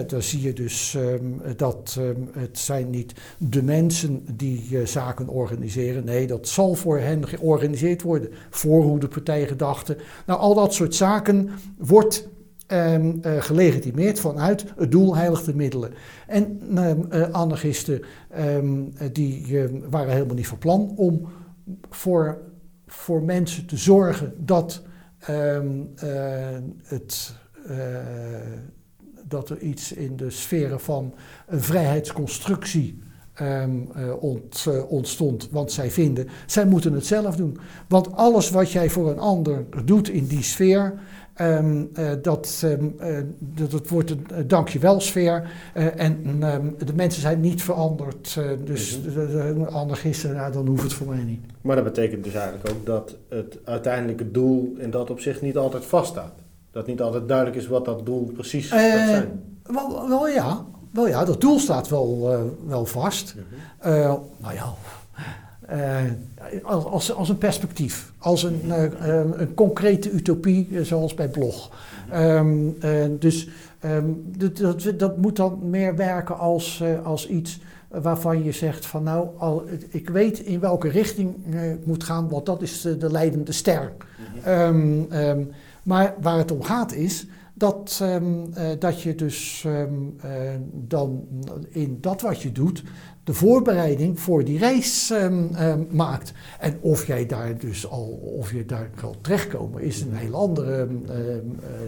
dan 0.07 0.21
zie 0.21 0.41
je 0.41 0.53
dus 0.53 0.97
dat 1.55 1.99
het 2.31 2.59
zijn 2.59 2.89
niet 2.89 3.13
de 3.38 3.63
mensen 3.63 4.25
die 4.31 4.85
zaken 4.85 5.27
organiseren. 5.27 6.05
Nee, 6.05 6.27
dat 6.27 6.47
zal 6.47 6.75
voor 6.75 6.99
hen 6.99 7.27
georganiseerd 7.27 8.01
worden. 8.01 8.29
Voorhoedepartijgedachten. 8.49 9.97
Nou, 10.25 10.39
al 10.39 10.53
dat 10.53 10.73
soort 10.73 10.95
zaken 10.95 11.49
wordt 11.77 12.27
uh, 12.67 12.97
gelegitimeerd 13.39 14.19
vanuit 14.19 14.65
het 14.78 14.91
doel 14.91 15.15
heilige 15.15 15.56
middelen. 15.56 15.93
En 16.28 16.60
anarchisten 17.32 18.01
die 19.12 19.58
waren 19.89 20.13
helemaal 20.13 20.36
niet 20.36 20.47
van 20.47 20.58
plan 20.58 20.93
om 20.95 21.28
voor, 21.89 22.41
voor 22.88 23.23
mensen 23.23 23.65
te 23.65 23.78
zorgen 23.78 24.34
dat 24.38 24.82
het 26.84 27.34
dat 29.28 29.49
er 29.49 29.60
iets 29.60 29.91
in 29.91 30.15
de 30.15 30.30
sferen 30.30 30.80
van 30.80 31.13
een 31.47 31.62
vrijheidsconstructie 31.62 33.04
um, 33.41 33.91
ont, 34.19 34.67
ontstond. 34.88 35.49
Want 35.51 35.71
zij 35.71 35.91
vinden, 35.91 36.28
zij 36.45 36.65
moeten 36.65 36.93
het 36.93 37.06
zelf 37.06 37.36
doen. 37.36 37.58
Want 37.88 38.12
alles 38.15 38.49
wat 38.49 38.71
jij 38.71 38.89
voor 38.89 39.10
een 39.10 39.19
ander 39.19 39.65
doet 39.86 40.10
in 40.10 40.25
die 40.25 40.43
sfeer, 40.43 40.93
um, 41.41 41.91
dat, 42.21 42.62
um, 42.65 42.95
dat, 43.39 43.71
dat, 43.71 43.88
wordt 43.88 44.10
een 44.10 44.48
dankjewel 44.48 45.00
sfeer. 45.00 45.50
en 45.74 46.39
de 46.78 46.93
mensen 46.95 47.21
zijn 47.21 47.39
niet 47.39 47.62
veranderd. 47.62 48.39
dus 48.65 49.00
mm 49.00 49.28
-hmm. 49.28 49.63
anarchisten, 49.63 50.34
nou, 50.34 50.52
dan 50.52 50.67
hoeft 50.67 50.84
het 50.84 50.93
voor 50.93 51.08
mij 51.08 51.24
niet. 51.24 51.41
Maar 51.62 51.76
dat 51.76 51.86
betekent 51.86 52.24
dus 52.24 52.34
eigenlijk 52.34 52.69
ook 52.69 52.86
dat 52.86 53.15
het 53.30 53.58
uiteindelijke 53.63 54.32
doel 54.32 54.76
in 54.78 54.89
dat 54.89 55.10
opzicht 55.10 55.41
niet 55.41 55.58
altijd 55.58 55.86
vaststaat 55.86 56.43
dat 56.76 56.88
niet 56.88 57.02
altijd 57.02 57.28
duidelijk 57.28 57.58
is 57.58 57.67
wat 57.67 57.86
dat 57.86 58.06
doel 58.06 58.32
precies 58.34 58.67
gaat 58.67 58.80
zijn. 58.80 59.43
Wel, 59.63 60.08
wel, 60.10 60.28
ja. 60.28 60.65
wel 60.91 61.08
ja, 61.08 61.26
dat 61.26 61.41
doel 61.41 61.60
staat 61.60 61.89
wel, 61.89 62.39
wel 62.65 62.86
vast. 62.86 63.36
-huh. 63.80 64.13
nou 64.38 64.54
ja, 64.54 64.74
als, 66.63 67.13
als 67.13 67.30
een 67.30 67.38
perspectief, 67.38 68.12
als 68.17 68.43
een, 68.43 68.71
een 69.39 69.54
concrete 69.54 70.12
utopie, 70.12 70.67
zoals 70.82 71.13
bij 71.13 71.30
Blog. 71.30 71.71
Um, 72.13 72.78
dus 73.19 73.49
um, 73.86 74.23
dat, 74.38 74.58
dat, 74.58 74.99
dat, 74.99 75.17
moet 75.17 75.36
dan 75.36 75.60
meer 75.69 75.95
werken 75.95 76.38
als, 76.38 76.84
als 77.04 77.28
iets 77.28 77.60
waarvan 77.88 78.43
je 78.43 78.51
zegt 78.51 78.86
van 78.86 79.04
nou, 79.04 79.28
al, 79.38 79.63
ik 79.89 80.10
weet 80.10 80.39
in 80.39 80.60
welke 80.60 80.89
richting 80.89 81.36
ik 81.56 81.86
moet 81.86 82.04
gaan, 82.04 82.30
want 82.30 82.45
dat 82.45 82.62
is 82.62 82.82
de, 82.82 82.97
de 82.97 83.12
leidende 83.12 83.51
ster. 83.51 83.91
Um, 84.47 85.08
maar 85.84 86.15
waar 86.21 86.38
het 86.38 86.51
om 86.51 86.63
gaat 86.63 86.93
is 86.93 87.28
dat, 87.58 88.00
um, 88.04 88.46
uh, 88.58 88.63
dat 88.80 89.02
je 89.02 89.15
dus 89.15 89.63
um, 89.68 90.15
uh, 90.26 90.32
dan 90.72 91.28
in 91.70 91.98
dat 92.02 92.22
wat 92.22 92.41
je 92.41 92.52
doet 92.52 92.84
de 93.24 93.34
voorbereiding 93.34 94.20
voor 94.20 94.44
die 94.44 94.58
reis 94.58 95.10
um, 95.10 95.50
maakt. 95.89 96.34
En 96.60 96.78
of 96.82 97.08
jij 97.08 97.26
daar 97.26 97.58
dus 97.58 97.89
al, 97.89 98.08
of 98.39 98.52
je 98.52 98.65
daar 98.65 98.89
kan 98.96 99.15
terechtkomen, 99.22 99.82
is 99.82 100.02
een 100.02 100.13
heel 100.13 100.34
andere 100.34 100.88
uh, 100.88 101.13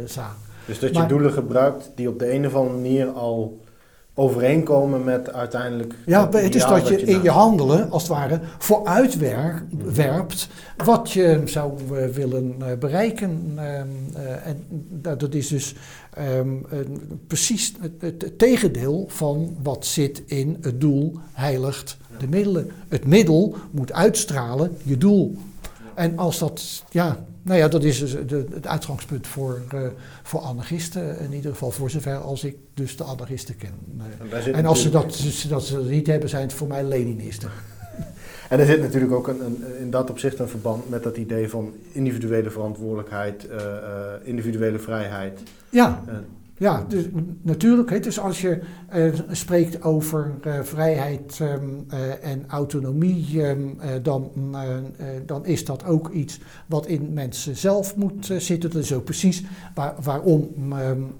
zaak. 0.05 0.35
Dus 0.65 0.79
dat 0.79 0.89
je 0.89 0.99
maar, 0.99 1.07
doelen 1.07 1.31
gebruikt 1.31 1.91
die 1.95 2.09
op 2.09 2.19
de 2.19 2.33
een 2.33 2.45
of 2.45 2.55
andere 2.55 2.75
manier 2.75 3.07
al 3.07 3.59
overeenkomen 4.19 5.03
met 5.03 5.33
uiteindelijk. 5.33 5.93
Ja, 6.05 6.29
het 6.31 6.55
is 6.55 6.65
dat 6.65 6.87
je, 6.87 6.99
je 6.99 7.05
in 7.05 7.21
je 7.21 7.29
handelen, 7.29 7.91
als 7.91 8.01
het 8.01 8.11
ware, 8.11 8.39
vooruitwerpt 8.57 10.47
wat 10.85 11.11
je 11.11 11.41
zou 11.45 11.73
uh, 11.91 12.05
willen 12.05 12.55
uh, 12.59 12.65
bereiken. 12.79 13.51
Uh, 13.55 13.79
en 14.47 14.65
dat 15.01 15.33
is 15.33 15.47
dus 15.47 15.75
um, 16.37 16.65
precies 17.27 17.73
het, 17.99 18.37
tegendeel 18.37 19.05
van 19.07 19.55
wat 19.63 19.85
zit 19.85 20.23
in 20.25 20.57
het 20.61 20.81
doel 20.81 21.13
heiligt 21.33 21.97
de 22.19 22.27
middelen. 22.27 22.71
Het 22.87 23.05
middel 23.05 23.55
moet 23.71 23.93
uitstralen 23.93 24.77
je 24.83 24.97
doel. 24.97 25.37
En 25.97 26.17
als 26.17 26.39
dat, 26.39 26.83
ja, 26.89 27.25
nou 27.41 27.59
ja, 27.59 27.67
dat 27.67 27.83
is 27.83 27.99
dus 27.99 28.11
de, 28.27 28.45
het 28.53 28.67
uitgangspunt 28.67 29.27
voor, 29.27 29.61
uh, 29.75 29.87
voor 30.23 30.39
anarchisten, 30.39 31.19
in 31.19 31.33
ieder 31.33 31.51
geval 31.51 31.71
voor 31.71 31.89
zover 31.89 32.17
als 32.17 32.43
ik 32.43 32.55
dus 32.73 32.97
de 32.97 33.03
anarchisten 33.03 33.57
ken. 33.57 33.73
En, 34.31 34.53
en 34.53 34.65
als 34.65 34.81
ze 34.81 34.89
dat, 34.89 35.03
dat 35.49 35.65
ze 35.65 35.75
dat 35.77 35.89
niet 35.89 36.07
hebben, 36.07 36.29
zijn 36.29 36.41
het 36.41 36.53
voor 36.53 36.67
mij 36.67 36.83
Leninisten. 36.83 37.49
En 38.49 38.59
er 38.59 38.65
zit 38.65 38.81
natuurlijk 38.81 39.11
ook 39.11 39.27
een, 39.27 39.45
een, 39.45 39.79
in 39.79 39.89
dat 39.89 40.09
opzicht 40.09 40.39
een 40.39 40.47
verband 40.47 40.89
met 40.89 41.03
dat 41.03 41.17
idee 41.17 41.49
van 41.49 41.73
individuele 41.91 42.49
verantwoordelijkheid, 42.49 43.47
uh, 43.49 43.55
uh, 43.55 43.63
individuele 44.23 44.79
vrijheid. 44.79 45.39
Ja. 45.69 46.03
Ja, 46.59 46.85
dus 46.87 47.05
natuurlijk. 47.41 47.89
Hè, 47.89 47.99
dus 47.99 48.19
als 48.19 48.41
je 48.41 48.61
uh, 48.95 49.13
spreekt 49.31 49.83
over 49.83 50.35
uh, 50.47 50.61
vrijheid 50.61 51.39
um, 51.39 51.85
uh, 51.93 52.23
en 52.23 52.43
autonomie, 52.47 53.43
um, 53.43 53.77
dan, 54.01 54.31
dan 55.25 55.45
is 55.45 55.65
dat 55.65 55.85
ook 55.85 56.09
iets 56.09 56.39
wat 56.65 56.87
in 56.87 57.13
mensen 57.13 57.55
zelf 57.55 57.95
moet 57.95 58.25
zitten. 58.37 58.71
Dat 58.71 58.83
is 58.83 58.93
ook 58.93 59.03
precies 59.03 59.43
waar, 59.75 59.95
waarom 60.01 60.73
um, 60.73 61.15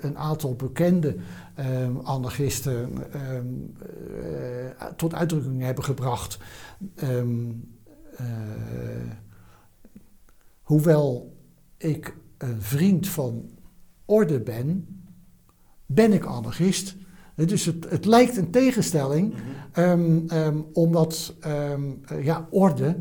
een 0.00 0.18
aantal 0.18 0.54
bekende 0.54 1.16
anarchisten 2.02 2.88
tot 4.96 5.14
uitdrukking 5.14 5.62
hebben 5.62 5.84
gebracht. 5.84 6.38
hoewel 10.62 11.36
ik 11.76 12.16
een 12.38 12.62
vriend 12.62 13.08
van 13.08 13.55
orde 14.06 14.40
ben, 14.40 14.86
ben 15.86 16.12
ik 16.12 16.24
anarchist. 16.24 16.96
Dus 17.34 17.64
het, 17.64 17.90
het 17.90 18.04
lijkt 18.04 18.36
een 18.36 18.50
tegenstelling, 18.50 19.32
mm 19.32 19.40
-hmm. 19.72 19.84
um, 19.84 20.30
um, 20.32 20.66
omdat 20.72 21.34
um, 21.46 22.00
ja, 22.22 22.46
orde 22.50 22.96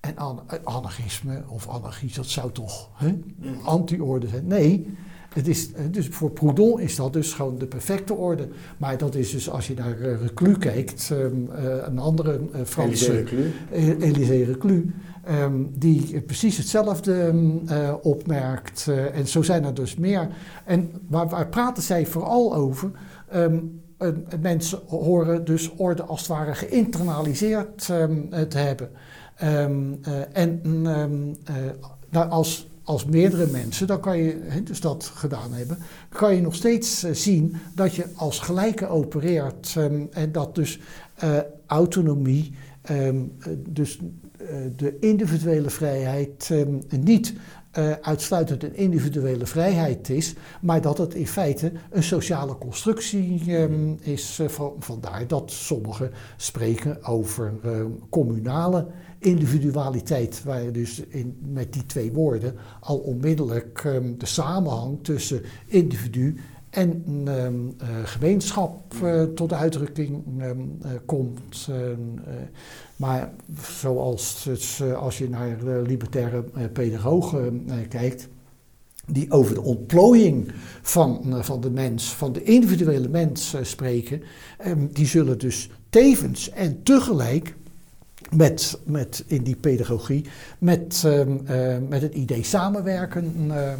en 0.00 0.16
an 0.16 0.40
anarchisme 0.64 1.42
of 1.46 1.68
anarchie, 1.68 2.12
dat 2.14 2.26
zou 2.26 2.52
toch 2.52 2.90
mm 3.00 3.60
anti-orde 3.64 4.28
zijn? 4.28 4.46
Nee, 4.46 4.96
het 5.34 5.48
is, 5.48 5.70
dus 5.90 6.08
voor 6.08 6.30
Proudhon 6.30 6.80
is 6.80 6.96
dat 6.96 7.12
dus 7.12 7.32
gewoon 7.32 7.58
de 7.58 7.66
perfecte 7.66 8.14
orde. 8.14 8.48
Maar 8.76 8.98
dat 8.98 9.14
is 9.14 9.30
dus 9.30 9.50
als 9.50 9.66
je 9.66 9.74
naar 9.74 10.00
uh, 10.00 10.20
Reclus 10.20 10.58
kijkt, 10.58 11.10
uh, 11.12 11.18
een 11.84 11.98
andere 11.98 12.40
Franse... 12.64 13.24
Élisée 14.00 14.44
Reclus. 14.44 14.82
Um, 15.28 15.70
die 15.78 16.20
precies 16.20 16.56
hetzelfde 16.56 17.12
um, 17.12 17.62
uh, 17.70 17.94
opmerkt. 18.02 18.86
Uh, 18.88 19.16
en 19.16 19.26
zo 19.26 19.42
zijn 19.42 19.64
er 19.64 19.74
dus 19.74 19.96
meer. 19.96 20.28
En 20.64 20.90
waar, 21.08 21.28
waar 21.28 21.48
praten 21.48 21.82
zij 21.82 22.06
vooral 22.06 22.54
over? 22.54 22.90
Um, 23.34 23.80
uh, 23.98 24.08
mensen 24.40 24.78
horen 24.86 25.44
dus 25.44 25.70
orde 25.76 26.02
als 26.02 26.20
het 26.20 26.28
ware 26.28 26.54
geïnternaliseerd 26.54 27.86
te 28.48 28.58
hebben. 28.58 28.90
en 30.32 30.60
nou, 32.10 32.30
als 32.30 32.69
als 32.90 33.04
meerdere 33.04 33.46
mensen, 33.46 33.86
dan 33.86 34.00
kan 34.00 34.18
je, 34.18 34.62
dus 34.64 34.80
dat 34.80 35.12
gedaan 35.14 35.52
hebben, 35.52 35.78
kan 36.08 36.34
je 36.34 36.40
nog 36.40 36.54
steeds 36.54 37.00
zien 37.12 37.56
dat 37.74 37.94
je 37.94 38.06
als 38.14 38.38
gelijke 38.38 38.88
opereert 38.88 39.74
ehm, 39.76 40.04
en 40.10 40.32
dat 40.32 40.54
dus 40.54 40.80
autonomie, 41.66 42.54
ehm, 42.82 43.16
dus 43.68 43.98
de 44.76 44.96
individuele 45.00 45.70
vrijheid 45.70 46.48
ehm, 46.50 46.78
niet 47.00 47.34
uitsluitend 48.00 48.62
een 48.62 48.76
individuele 48.76 49.46
vrijheid 49.46 50.08
is, 50.08 50.34
maar 50.60 50.80
dat 50.80 50.98
het 50.98 51.14
in 51.14 51.26
feite 51.26 51.72
een 51.90 52.02
sociale 52.02 52.58
constructie 52.58 53.42
is. 54.00 54.40
Van, 54.46 54.72
vandaar 54.78 55.26
dat 55.26 55.50
sommigen 55.50 56.10
spreken 56.36 57.04
over 57.04 57.52
uh, 57.64 57.84
communale 58.08 58.86
individualiteit, 59.20 60.42
waar 60.44 60.62
je 60.62 60.70
dus 60.70 61.02
in, 61.08 61.38
met 61.52 61.72
die 61.72 61.86
twee 61.86 62.12
woorden 62.12 62.54
al 62.80 62.98
onmiddellijk 62.98 63.84
um, 63.84 64.18
de 64.18 64.26
samenhang 64.26 64.98
tussen 65.02 65.42
individu 65.66 66.36
en 66.70 67.04
um, 67.28 67.76
gemeenschap 68.04 68.94
tot 69.34 69.52
uitdrukking 69.52 70.24
komt. 71.06 71.68
Maar 73.00 73.30
zoals 73.80 74.48
eh, 74.80 74.92
als 74.92 75.18
je 75.18 75.28
naar 75.28 75.56
libertaire 75.86 76.44
eh, 76.54 76.64
pedagogen 76.72 77.64
eh, 77.66 77.74
kijkt, 77.88 78.28
die 79.06 79.30
over 79.30 79.54
de 79.54 79.62
ontplooiing 79.62 80.52
van, 80.82 81.36
van 81.44 81.60
de 81.60 81.70
mens, 81.70 82.14
van 82.14 82.32
de 82.32 82.42
individuele 82.42 83.08
mens 83.08 83.54
spreken, 83.62 84.22
ehm, 84.58 84.86
die 84.92 85.06
zullen 85.06 85.38
dus 85.38 85.70
tevens 85.90 86.50
en 86.50 86.82
tegelijk 86.82 87.54
met, 88.30 88.80
met 88.84 89.24
in 89.26 89.42
die 89.42 89.56
pedagogie, 89.56 90.24
met, 90.58 91.02
uh, 91.06 91.22
met 91.88 92.02
het 92.02 92.14
idee 92.14 92.42
samenwerken 92.42 93.34
uh, 93.46 93.54
uh, 93.54 93.72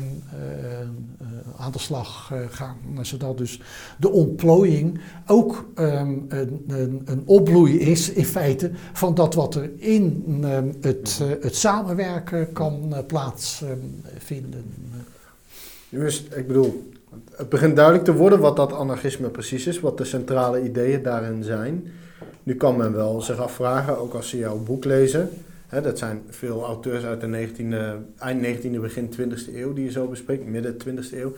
aan 1.57 1.73
de 1.73 1.79
slag 1.79 2.33
gaan. 2.51 2.77
Zodat 3.01 3.39
dus 3.39 3.61
de 3.99 4.11
ontplooiing 4.11 5.01
ook 5.27 5.69
ehm, 5.75 6.19
een, 6.29 6.65
een, 6.69 7.03
een, 7.05 7.23
opbloei 7.25 7.81
is 7.81 8.11
in 8.11 8.25
feite 8.25 8.71
van 8.93 9.15
dat 9.15 9.35
wat 9.35 9.55
er 9.55 9.71
in 9.77 10.25
het, 10.81 11.21
het 11.41 11.57
samenwerken 11.57 12.53
kan 12.53 12.95
plaatsvinden. 13.07 14.65
Dus 15.89 16.23
ik 16.23 16.47
bedoel, 16.47 16.91
het 17.37 17.49
begint 17.49 17.77
duidelijk 17.77 18.05
te 18.05 18.15
worden 18.15 18.41
wat 18.41 18.57
dat 18.57 18.73
anarchisme 18.73 19.29
precies 19.29 19.67
is, 19.67 19.81
wat 19.81 19.99
de 19.99 20.05
centrale 20.05 20.63
ideeën 20.63 21.03
daarin 21.03 21.43
zijn. 21.45 21.93
Nu 22.51 22.57
kan 22.57 22.77
men 22.77 22.93
wel 22.93 23.21
zich 23.23 23.39
afvragen, 23.39 23.99
ook 23.99 24.15
als 24.15 24.29
ze 24.29 24.39
jouw 24.39 24.59
boek 24.59 24.85
lezen. 24.85 25.31
Hè, 25.67 25.81
dat 25.81 25.99
zijn 25.99 26.23
veel 26.29 26.65
auteurs 26.65 27.05
uit 27.05 27.21
de 27.21 27.49
19e, 27.49 28.19
eind 28.19 28.47
19e, 28.47 28.81
begin 28.81 29.13
20e 29.13 29.55
eeuw 29.55 29.73
die 29.73 29.85
je 29.85 29.91
zo 29.91 30.07
bespreekt, 30.07 30.47
midden 30.47 30.77
20e 30.87 31.13
eeuw. 31.13 31.33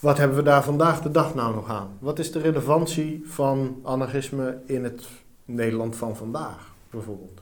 Wat 0.00 0.18
hebben 0.18 0.36
we 0.36 0.42
daar 0.42 0.64
vandaag 0.64 1.02
de 1.02 1.10
dag 1.10 1.34
nou 1.34 1.54
nog 1.54 1.68
aan? 1.68 1.88
Wat 1.98 2.18
is 2.18 2.32
de 2.32 2.40
relevantie 2.40 3.22
van 3.26 3.76
anarchisme 3.82 4.58
in 4.66 4.84
het 4.84 5.06
Nederland 5.44 5.96
van 5.96 6.16
vandaag, 6.16 6.74
bijvoorbeeld? 6.90 7.40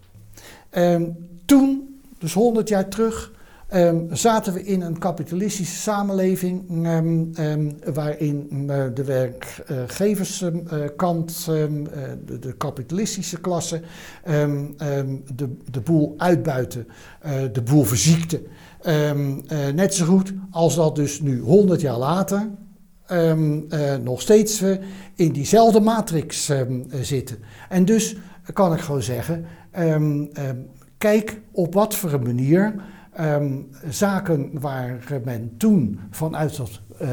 Um, 0.72 1.29
toen, 1.44 2.00
dus 2.18 2.35
100 2.35 2.68
jaar 2.68 2.88
terug, 2.88 3.33
Um, 3.74 4.09
zaten 4.11 4.52
we 4.52 4.62
in 4.62 4.81
een 4.81 4.98
kapitalistische 4.98 5.74
samenleving 5.74 6.87
um, 6.87 7.31
um, 7.38 7.76
waarin 7.94 8.48
uh, 8.52 8.85
de 8.94 9.05
werkgeverskant, 9.05 11.46
uh, 11.50 11.57
de, 12.24 12.38
de, 12.38 12.52
kapitalistische 12.52 13.40
klasse, 13.40 13.81
de, 14.24 15.57
de 15.70 15.81
boel 15.85 16.14
uitbuiten, 16.16 16.87
uh, 17.26 17.33
de 17.52 17.62
boel 17.62 17.85
verziekte. 17.85 18.42
net 19.74 19.94
zo 19.94 20.05
goed 20.05 20.33
als 20.50 20.74
dat 20.74 20.96
dus 20.96 21.20
nu 21.20 21.40
100 21.40 21.81
jaar 21.81 21.98
later 21.98 22.48
nog 24.02 24.20
steeds 24.20 24.62
in 25.14 25.33
diezelfde 25.33 25.81
matrix 25.81 26.50
zitten. 27.00 27.37
En 27.68 27.85
dus 27.85 28.16
kan 28.52 28.72
ik 28.72 28.81
gewoon 28.81 29.02
zeggen, 29.02 29.44
kijk 30.98 31.40
op 31.52 31.74
wat 31.74 31.94
voor 31.94 32.12
een 32.12 32.22
manier 32.22 32.74
Um, 33.20 33.68
zaken 33.88 34.50
waar 34.61 35.20
men 35.24 35.55
toen 35.57 36.00
vanuit 36.11 36.57
dat 36.57 36.81
uh, 37.02 37.09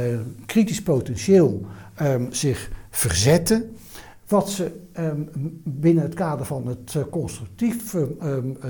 kritisch 0.45 0.81
potentieel 0.81 1.65
um, 2.01 2.33
zich 2.33 2.71
verzette, 2.89 3.65
wat 4.27 4.49
ze 4.49 4.71
um, 4.99 5.29
binnen 5.63 6.03
het 6.03 6.13
kader 6.13 6.45
van 6.45 6.67
het 6.67 6.93
uh, 6.97 7.03
constructief 7.09 7.93
uh, 7.93 8.03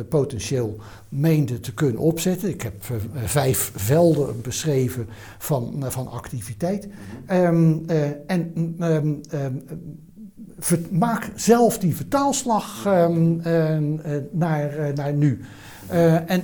potentieel 0.09 0.77
meenden 1.09 1.61
te 1.61 1.73
kunnen 1.73 2.01
opzetten. 2.01 2.49
Ik 2.49 2.61
heb 2.61 2.83
vijf 3.13 3.71
velden 3.75 4.41
beschreven 4.41 5.07
van, 5.37 5.83
van 5.87 6.07
activiteit. 6.07 6.87
en 7.25 8.75
maak 10.91 11.31
zelf 11.35 11.77
die 11.77 11.95
vertaalslag 11.95 12.83
naar, 14.31 14.93
naar 14.95 15.13
nu. 15.13 15.41
en 16.27 16.43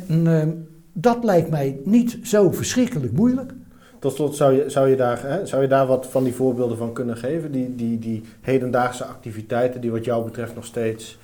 dat 1.02 1.24
lijkt 1.24 1.50
mij 1.50 1.80
niet 1.84 2.18
zo 2.24 2.52
verschrikkelijk 2.52 3.14
moeilijk. 3.14 3.52
Tot 4.00 4.16
slot, 4.16 4.36
zou 4.36 4.54
je, 4.54 4.70
zou 4.70 4.90
je, 4.90 4.96
daar, 4.96 5.22
hè, 5.22 5.46
zou 5.46 5.62
je 5.62 5.68
daar 5.68 5.88
wat 5.88 6.08
van 6.08 6.24
die 6.24 6.34
voorbeelden 6.36 6.78
van 6.78 6.94
kunnen 6.94 7.18
geven? 7.18 7.52
Die, 7.52 7.76
die, 7.76 8.00
die 8.00 8.24
hedendaagse 8.42 9.06
activiteiten 9.06 9.82
die 9.82 9.92
wat 9.92 10.06
jou 10.06 10.24
betreft 10.24 10.56
nog 10.56 10.66
steeds 10.66 11.18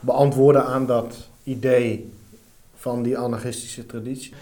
beantwoorden 0.00 0.64
aan 0.64 0.86
dat 0.86 1.28
idee 1.42 2.10
van 2.74 3.02
die 3.02 3.18
anarchistische 3.18 3.86
traditie? 3.86 4.32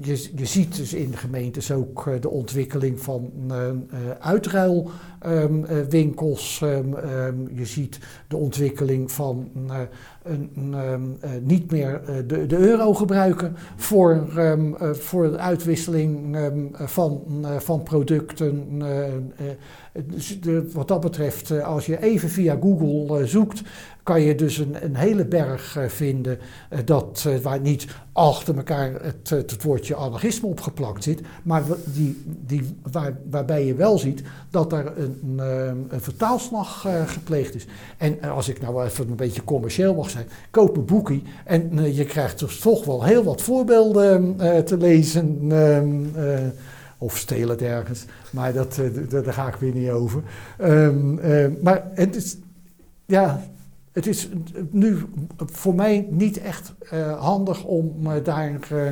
Je, 0.00 0.28
je 0.36 0.46
ziet 0.46 0.76
dus 0.76 0.94
in 0.94 1.10
de 1.10 1.16
gemeentes 1.16 1.72
ook 1.72 2.06
eh, 2.06 2.20
de 2.20 2.30
ontwikkeling 2.30 3.00
van 3.00 3.30
uh, 3.50 3.56
uitruilwinkels. 4.18 6.60
Um, 6.64 6.94
um, 6.94 7.48
je 7.54 7.66
ziet 7.66 7.98
de 8.28 8.36
ontwikkeling 8.36 9.12
van 9.12 9.50
een, 10.22 11.18
niet 11.42 11.70
meer 11.70 12.00
de, 12.26 12.46
de, 12.46 12.56
euro 12.56 12.94
gebruiken 12.94 13.56
voor, 13.76 14.28
voor 14.92 15.30
de 15.30 15.38
uitwisseling 15.38 16.36
van, 16.72 17.22
van 17.58 17.82
producten. 17.82 18.82
Dus 20.04 20.38
wat 20.72 20.88
dat 20.88 21.00
betreft, 21.00 21.62
als 21.62 21.86
je 21.86 22.02
even 22.02 22.28
via 22.28 22.58
Google 22.60 23.26
zoekt, 23.26 23.62
kan 24.02 24.20
je 24.20 24.34
dus 24.34 24.58
een, 24.58 24.84
een 24.84 24.96
hele 24.96 25.26
berg 25.26 25.78
vinden 25.88 26.38
dat, 26.84 27.28
waar 27.42 27.60
niet 27.60 27.86
achter 28.14 28.56
elkaar 28.56 28.92
het, 29.02 29.30
het 29.30 29.62
woordje 29.62 29.94
anarchisme 29.94 30.48
opgeplakt 30.48 31.02
zit, 31.02 31.20
maar 31.42 31.62
die, 31.84 32.22
die, 32.26 32.76
waar, 32.92 33.16
waarbij 33.30 33.66
je 33.66 33.74
wel 33.74 33.98
ziet 33.98 34.22
dat 34.50 34.72
er 34.72 34.92
een, 34.98 35.38
een, 35.38 35.86
een 35.88 36.00
vertaalslag 36.00 36.86
uh, 36.86 37.08
gepleegd 37.08 37.54
is. 37.54 37.66
En 37.98 38.18
uh, 38.24 38.32
als 38.32 38.48
ik 38.48 38.60
nou 38.60 38.84
even 38.84 39.08
een 39.08 39.16
beetje 39.16 39.44
commercieel 39.44 39.94
mag 39.94 40.10
zijn, 40.10 40.26
koop 40.50 40.76
een 40.76 40.84
boekie 40.84 41.22
en 41.44 41.78
uh, 41.78 41.96
je 41.96 42.04
krijgt 42.04 42.38
dus 42.38 42.58
toch 42.58 42.84
wel 42.84 43.04
heel 43.04 43.24
wat 43.24 43.42
voorbeelden 43.42 44.36
te 44.64 44.76
lezen. 44.76 45.52
Ehm, 45.52 46.50
of 46.98 47.16
stelen 47.16 47.48
het 47.48 47.62
ergens, 47.62 48.04
maar 48.30 48.52
dat, 48.52 48.80
daar 49.08 49.32
ga 49.32 49.48
ik 49.48 49.54
weer 49.54 49.74
niet 49.74 49.90
over. 49.90 50.22
Um, 50.60 51.20
maar 51.62 51.90
het 51.94 52.16
is, 52.16 52.36
ja, 53.06 53.42
het 53.94 54.06
is 54.06 54.28
nu 54.70 54.98
voor 55.36 55.74
mij 55.74 56.06
niet 56.10 56.38
echt 56.38 56.72
uh, 56.92 57.20
handig 57.20 57.64
om 57.64 57.96
uh, 58.02 58.12
daar 58.22 58.58
uh, 58.72 58.88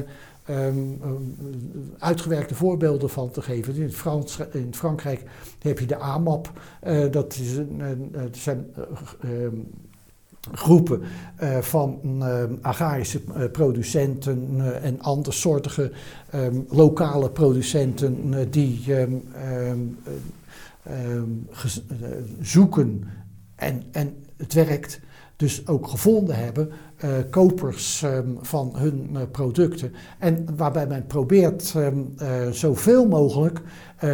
um, 0.67 1.01
uitgewerkte 1.99 2.55
voorbeelden 2.55 3.11
van 3.11 3.31
te 3.31 3.43
geven. 3.43 3.75
In, 3.75 3.93
Frans, 3.93 4.38
in 4.53 4.75
Frankrijk 4.75 5.23
heb 5.59 5.79
je 5.79 5.87
de 5.87 5.97
AMAP, 5.97 6.53
dat 7.11 7.35
is 7.35 7.57
een, 7.57 8.03
zijn 8.33 8.67
um, 9.25 9.71
groepen 10.53 11.03
van 11.61 12.01
agrarische 12.61 13.21
producenten 13.53 14.61
en 14.83 15.01
andersoortige 15.01 15.93
um, 16.35 16.67
lokale 16.69 17.31
producenten 17.31 18.35
die 18.51 18.85
zoeken 22.41 23.05
en, 23.55 23.83
en 23.93 24.15
het 24.42 24.52
werkt, 24.52 25.00
dus 25.37 25.66
ook 25.66 25.87
gevonden 25.87 26.37
hebben, 26.37 26.70
uh, 27.05 27.11
kopers 27.31 28.02
um, 28.02 28.38
van 28.40 28.72
hun 28.76 29.11
uh, 29.12 29.20
producten. 29.31 29.92
En 30.18 30.46
waarbij 30.57 30.87
men 30.87 31.07
probeert 31.07 31.74
um, 31.76 32.14
uh, 32.22 32.50
zoveel 32.50 33.09
mogelijk 33.09 33.61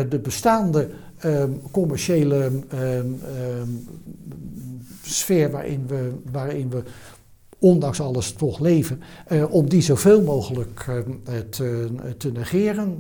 de 0.09 0.19
bestaande 0.19 0.91
um, 1.25 1.61
commerciële 1.71 2.51
sfeer 5.03 5.51
waarin 5.51 5.87
we, 5.87 6.11
waarin 6.33 6.71
we 6.71 6.83
ondanks 7.59 8.01
alles 8.01 8.33
toch 8.33 8.59
leven, 8.59 9.01
om 9.51 9.69
die 9.69 9.83
zoveel 9.83 10.23
mogelijk 10.23 10.87
te, 11.51 11.89
te 12.17 12.33
negeren. 12.33 12.97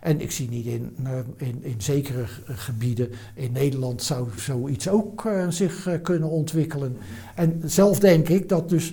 En 0.00 0.20
ik 0.20 0.30
zie 0.30 0.48
niet 0.48 0.66
in, 0.66 0.96
in, 1.36 1.58
in 1.60 1.74
zekere 1.78 2.24
gebieden 2.44 3.08
in 3.34 3.52
Nederland 3.52 4.02
zou 4.02 4.28
zoiets 4.36 4.88
ook 4.88 5.28
zich 5.48 6.00
kunnen 6.02 6.28
ontwikkelen. 6.28 6.96
En 7.34 7.62
zelf 7.64 7.98
denk 7.98 8.28
ik 8.28 8.48
dat 8.48 8.68
dus 8.68 8.92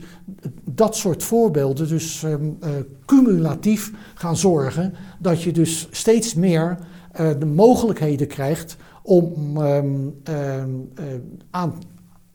dat 0.64 0.96
soort 0.96 1.24
voorbeelden 1.24 1.88
dus 1.88 2.24
ehm, 2.24 2.50
eh, 2.60 2.70
cumulatief 3.06 3.92
gaan 4.14 4.38
zorgen 4.38 4.94
dat 5.20 5.42
je 5.42 5.52
dus 5.52 5.88
steeds 5.92 6.34
meer 6.34 6.78
eh, 7.12 7.30
de 7.40 7.46
mogelijkheden 7.46 8.28
krijgt 8.28 8.78
om 9.04 9.34
ehm, 9.58 10.10
ehm, 10.24 10.70
eh, 10.96 11.06
aan 11.50 11.74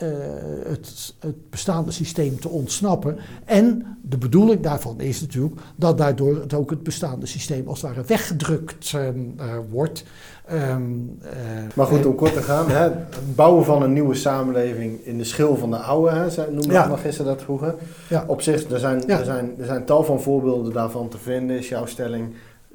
eh, 0.01 0.09
het, 0.67 1.15
het 1.21 1.51
bestaande 1.51 1.91
systeem 1.91 2.41
te 2.41 2.49
ontsnappen. 2.49 3.17
En 3.45 3.99
de 4.03 4.19
bedoeling 4.19 4.61
daarvan 4.61 5.01
is 5.01 5.21
natuurlijk 5.21 5.61
dat 5.77 5.99
daardoor 5.99 6.37
het 6.41 6.55
ook 6.55 6.71
het 6.71 6.83
bestaande 6.83 7.27
systeem 7.27 7.69
als 7.69 7.83
het 7.83 7.91
ware 7.91 8.07
weggedrukt 8.07 8.93
ehm, 8.95 9.19
eh, 9.37 9.45
wordt. 9.71 10.05
Ehm, 10.47 10.83
eh, 11.23 11.31
Maar 11.75 11.87
goed, 11.87 12.07
om 12.07 12.15
kort 12.15 12.33
te 12.33 12.43
gaan, 12.43 12.69
hè, 12.71 12.83
het 12.83 13.35
bouwen 13.35 13.65
van 13.65 13.83
een 13.83 13.93
nieuwe 13.93 14.15
samenleving 14.15 15.05
in 15.05 15.19
de 15.19 15.25
schil 15.25 15.57
van 15.57 15.71
de 15.71 15.77
oude, 15.77 16.11
hè, 16.17 16.31
zei- 16.31 16.51
noemde 16.53 16.73
Ja. 16.73 16.87
Magister 16.87 17.25
dat 17.25 17.43
vroeger. 17.43 17.75
Ja. 18.09 18.25
Op 18.27 18.43
zich, 18.43 18.71
er 18.71 18.79
zijn, 18.79 19.03
Ja. 19.07 19.19
er, 19.19 19.25
zijn, 19.25 19.55
er 19.59 19.67
zijn 19.67 19.85
tal 19.85 20.05
van 20.05 20.21
voorbeelden 20.21 20.73
daarvan 20.73 21.09
te 21.09 21.19
vinden, 21.19 21.59
is 21.59 21.69
jouw 21.69 21.87
stelling. 21.87 22.35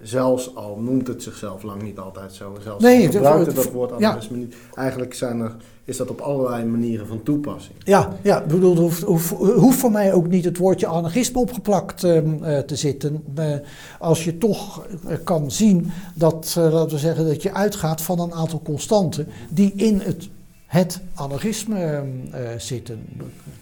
Zelfs 0.09 0.55
al 0.55 0.77
noemt 0.81 1.07
het 1.07 1.23
zichzelf 1.23 1.63
lang 1.63 1.81
niet 1.81 1.99
altijd 1.99 2.33
zo. 2.33 2.55
Zelfs 2.63 2.83
Nee, 2.83 3.11
gebruikt 3.11 3.45
het- 3.45 3.55
dat 3.55 3.71
woord 3.71 3.89
ja. 3.89 3.95
anarchisme 3.95 4.37
niet. 4.37 4.55
Eigenlijk 4.73 5.13
zijn 5.13 5.39
er, 5.39 5.55
is 5.85 5.97
dat 5.97 6.09
op 6.09 6.19
allerlei 6.19 6.65
manieren 6.65 7.07
van 7.07 7.23
toepassing. 7.23 7.75
Ja, 7.83 8.17
ja 8.21 8.43
bedoel, 8.47 8.75
hoeft, 8.75 9.01
hoeft, 9.01 9.29
hoeft 9.29 9.77
voor 9.77 9.91
mij 9.91 10.13
ook 10.13 10.27
niet 10.27 10.45
het 10.45 10.57
woordje 10.57 10.87
anarchisme 10.87 11.39
opgeplakt 11.39 12.03
ehm, 12.03 12.43
eh, 12.43 12.59
te 12.59 12.75
zitten. 12.75 13.23
Eh, 13.35 13.53
als 13.99 14.23
je 14.23 14.37
toch 14.37 14.85
eh, 15.07 15.17
kan 15.23 15.51
zien 15.51 15.91
dat, 16.15 16.53
laten 16.57 16.89
we 16.89 16.97
zeggen, 16.97 17.25
dat 17.27 17.41
je 17.43 17.53
uitgaat 17.53 18.01
van 18.01 18.19
een 18.19 18.33
aantal 18.33 18.61
constanten 18.63 19.27
die 19.49 19.73
in 19.75 19.99
het, 19.99 20.29
het 20.65 21.01
anarchisme 21.15 21.79
ehm, 21.79 22.05
eh, 22.31 22.41
zitten. 22.57 22.99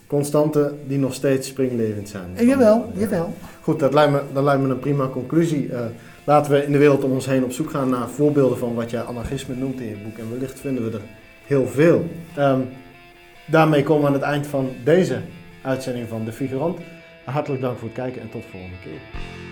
Constanten 0.08 0.78
die 0.88 0.98
nog 0.98 1.14
steeds 1.14 1.48
springlevend 1.48 2.10
zijn. 2.10 2.48
Jawel, 2.48 2.86
jawel. 2.94 3.34
Goed, 3.62 3.80
dat 3.80 3.94
lijkt 3.94 4.12
me, 4.12 4.22
dat 4.34 4.44
lijkt 4.44 4.62
me 4.62 4.70
een 4.70 4.80
prima 4.80 5.08
conclusie. 5.08 5.70
Laten 6.26 6.52
we 6.52 6.66
in 6.66 6.72
de 6.72 6.78
wereld 6.78 7.04
om 7.04 7.12
ons 7.12 7.26
heen 7.26 7.44
op 7.44 7.52
zoek 7.52 7.70
gaan 7.70 7.90
naar 7.90 8.10
voorbeelden 8.10 8.58
van 8.58 8.74
wat 8.74 8.90
jij 8.90 9.02
anarchisme 9.02 9.56
noemt 9.56 9.80
in 9.80 9.88
je 9.88 9.96
boek. 9.96 10.18
En 10.18 10.32
wellicht 10.32 10.60
vinden 10.60 10.92
we 10.92 10.98
er 10.98 11.04
heel 11.46 11.68
veel. 11.68 12.10
Ehm, 12.36 12.62
daarmee 13.46 13.84
komen 13.84 14.02
we 14.02 14.08
aan 14.08 14.14
het 14.14 14.22
eind 14.22 14.48
van 14.48 14.70
deze 14.84 15.20
uitzending 15.62 16.08
van 16.08 16.26
De 16.26 16.32
Figurant. 16.32 16.80
Hartelijk 17.26 17.62
dank 17.62 17.78
voor 17.78 17.88
het 17.88 17.98
kijken 17.98 18.22
en 18.22 18.30
tot 18.30 18.42
de 18.42 18.50
volgende 18.50 18.80
keer. 18.84 19.43